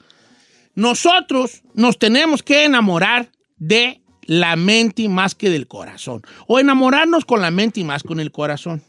[0.74, 6.22] nosotros nos tenemos que enamorar de la mente más que del corazón.
[6.46, 8.82] O enamorarnos con la mente y más con el corazón.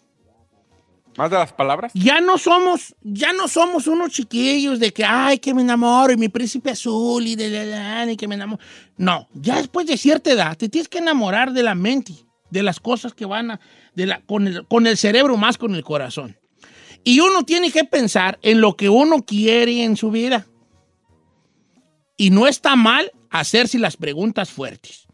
[1.17, 1.91] ¿Más de las palabras?
[1.95, 6.17] Ya no somos, ya no somos unos chiquillos de que, ay, que me enamoro, y
[6.17, 8.61] mi príncipe azul, y de la, la, y que me enamoro.
[8.97, 12.13] No, ya después de cierta edad, te tienes que enamorar de la mente,
[12.51, 13.59] de las cosas que van a,
[13.95, 16.37] de la, con, el, con el cerebro más con el corazón.
[17.03, 20.45] Y uno tiene que pensar en lo que uno quiere en su vida.
[22.15, 25.06] Y no está mal hacerse las preguntas fuertes.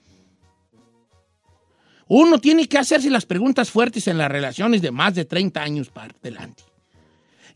[2.08, 5.90] Uno tiene que hacerse las preguntas fuertes en las relaciones de más de 30 años
[5.90, 6.64] para adelante.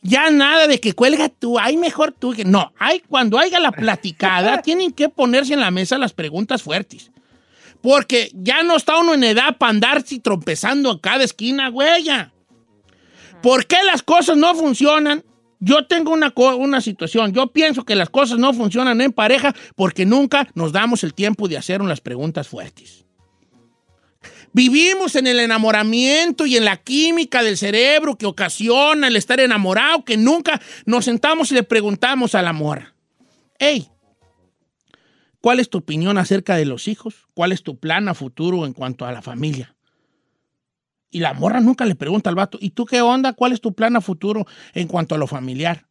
[0.02, 2.34] Ya nada de que cuelga tú, ay, mejor tú.
[2.34, 6.62] que No, hay, cuando haya la platicada, tienen que ponerse en la mesa las preguntas
[6.62, 7.12] fuertes.
[7.82, 12.06] Porque ya no está uno en edad para andarse trompezando a cada esquina, güey.
[13.42, 15.24] ¿Por qué las cosas no funcionan?
[15.60, 17.34] Yo tengo una, una situación.
[17.34, 21.48] Yo pienso que las cosas no funcionan en pareja porque nunca nos damos el tiempo
[21.48, 23.06] de hacer las preguntas fuertes.
[24.58, 30.04] Vivimos en el enamoramiento y en la química del cerebro que ocasiona el estar enamorado,
[30.04, 32.96] que nunca nos sentamos y le preguntamos al amor.
[33.60, 33.88] Hey,
[35.42, 37.28] ¿cuál es tu opinión acerca de los hijos?
[37.36, 39.76] ¿Cuál es tu plan a futuro en cuanto a la familia?
[41.12, 43.34] Y la morra nunca le pregunta al vato, ¿y tú qué onda?
[43.34, 45.86] ¿Cuál es tu plan a futuro en cuanto a lo familiar?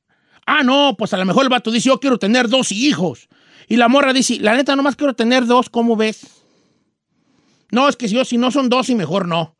[0.45, 3.29] Ah, no, pues a lo mejor el vato dice, yo quiero tener dos hijos.
[3.69, 6.46] Y la morra dice, la neta, nomás quiero tener dos, ¿cómo ves?
[7.77, 9.55] No, es que yo si no son dos y mejor no.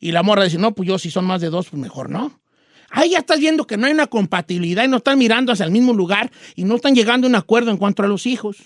[0.00, 2.40] Y la morra dice, no, pues yo si son más de dos, pues mejor no.
[2.90, 5.70] Ahí ya estás viendo que no hay una compatibilidad y no están mirando hacia el
[5.70, 8.56] mismo lugar y no están llegando a un acuerdo en cuanto a los hijos.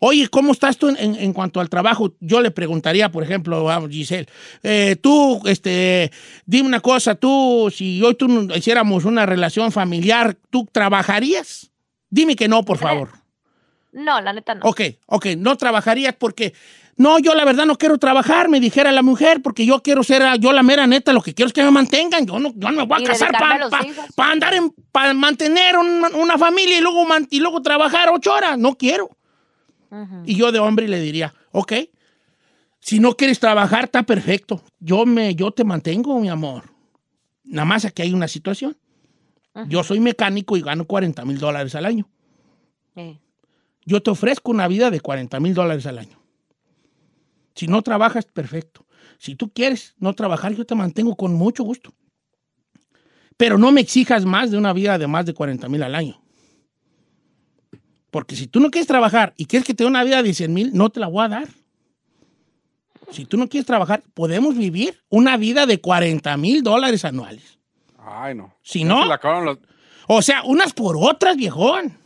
[0.00, 2.14] Oye, ¿cómo estás tú en, en- en cuanto al trabajo?
[2.20, 4.26] Yo le preguntaría, por ejemplo, a Giselle,
[4.62, 6.10] eh, tú, este,
[6.46, 11.70] dime una cosa, tú, si hoy tú hiciéramos una relación familiar, ¿tú trabajarías?
[12.08, 13.10] Dime que no, por favor.
[13.92, 14.60] No, la neta no.
[14.64, 16.52] Ok, ok, no trabajarías porque,
[16.98, 20.22] no, yo la verdad no quiero trabajar, me dijera la mujer, porque yo quiero ser,
[20.40, 22.76] yo la mera neta, lo que quiero es que me mantengan, yo no, yo no
[22.82, 24.04] me voy a casar para hijos.
[24.32, 28.74] andar en, para mantener un- una familia y luego, y luego trabajar ocho horas, no
[28.76, 29.08] quiero.
[30.26, 31.72] Y yo de hombre le diría, ok,
[32.80, 36.64] si no quieres trabajar, está perfecto, yo, me, yo te mantengo, mi amor.
[37.44, 38.76] Nada más aquí hay una situación.
[39.66, 42.08] Yo soy mecánico y gano 40 mil dólares al año.
[42.96, 43.18] Eh.
[43.84, 46.18] Yo te ofrezco una vida de 40 mil dólares al año.
[47.58, 48.86] Si no trabajas, perfecto.
[49.18, 51.92] Si tú quieres no trabajar, yo te mantengo con mucho gusto.
[53.36, 56.22] Pero no me exijas más de una vida de más de 40 mil al año.
[58.12, 60.54] Porque si tú no quieres trabajar y quieres que te dé una vida de 100
[60.54, 61.48] mil, no te la voy a dar.
[63.10, 67.58] Si tú no quieres trabajar, podemos vivir una vida de 40 mil dólares anuales.
[67.98, 68.54] Ay, no.
[68.62, 69.58] Si no, se los,
[70.06, 71.98] o sea, unas por otras, viejón.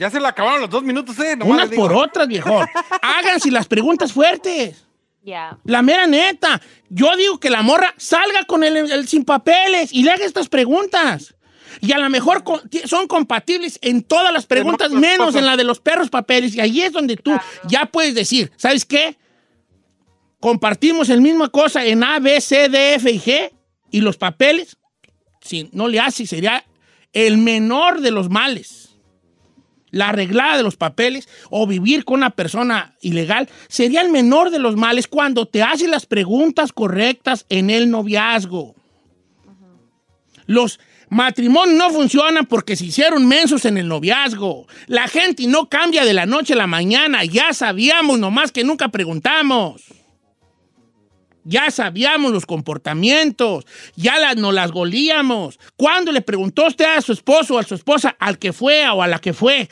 [0.00, 1.36] Ya se le acabaron los dos minutos, ¿eh?
[1.36, 2.66] Nomás Unas por otras, viejón.
[3.02, 4.86] Háganse las preguntas fuertes.
[5.22, 5.58] Ya.
[5.64, 6.58] La mera neta.
[6.88, 10.48] Yo digo que la morra salga con el, el sin papeles y le haga estas
[10.48, 11.34] preguntas.
[11.82, 15.64] Y a lo mejor con- son compatibles en todas las preguntas, menos en la de
[15.64, 16.54] los perros papeles.
[16.54, 17.36] Y ahí es donde tú
[17.68, 19.18] ya puedes decir, ¿sabes qué?
[20.40, 23.50] Compartimos el misma cosa en A, B, C, D, F y G.
[23.90, 24.78] Y los papeles,
[25.42, 26.64] si no le hace, sería
[27.12, 28.89] el menor de los males
[29.90, 34.58] la arreglada de los papeles o vivir con una persona ilegal sería el menor de
[34.58, 38.74] los males cuando te hace las preguntas correctas en el noviazgo.
[40.46, 40.80] Los
[41.10, 44.66] matrimonios no funcionan porque se hicieron mensos en el noviazgo.
[44.86, 47.24] La gente no cambia de la noche a la mañana.
[47.24, 49.99] Ya sabíamos, nomás que nunca preguntamos.
[51.44, 53.64] Ya sabíamos los comportamientos,
[53.96, 55.58] ya las, nos las golíamos.
[55.76, 59.02] ¿Cuándo le preguntó usted a su esposo o a su esposa, al que fue o
[59.02, 59.68] a la que fue,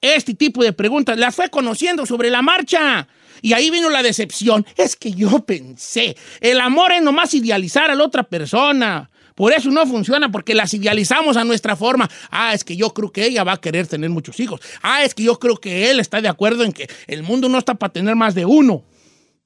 [0.00, 1.18] este tipo de preguntas?
[1.18, 3.06] Las fue conociendo sobre la marcha.
[3.42, 4.66] Y ahí vino la decepción.
[4.76, 9.10] Es que yo pensé, el amor es nomás idealizar a la otra persona.
[9.34, 12.10] Por eso no funciona, porque las idealizamos a nuestra forma.
[12.30, 14.60] Ah, es que yo creo que ella va a querer tener muchos hijos.
[14.82, 17.56] Ah, es que yo creo que él está de acuerdo en que el mundo no
[17.56, 18.84] está para tener más de uno.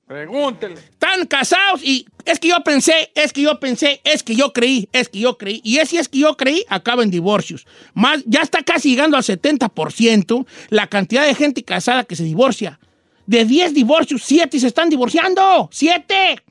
[0.07, 0.74] Pregúntele.
[0.74, 4.88] Están casados y es que yo pensé, es que yo pensé, es que yo creí,
[4.92, 5.62] es que yo creí.
[5.64, 7.66] Y ese es que yo creí acaba en divorcios.
[7.94, 12.78] Más, ya está casi llegando al 70% la cantidad de gente casada que se divorcia.
[13.26, 15.70] De 10 divorcios, 7 se están divorciando.
[15.72, 16.42] ¡7!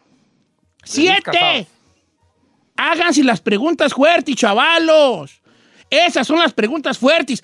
[0.83, 1.21] ¡Siete!
[1.21, 1.67] casados.
[2.75, 5.41] Háganse las preguntas fuertes, chavalos.
[5.91, 7.43] Esas son las preguntas fuertes.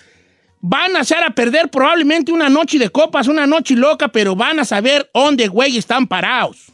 [0.61, 4.59] Van a hacer a perder probablemente una noche de copas, una noche loca, pero van
[4.59, 6.73] a saber dónde, güey, están parados.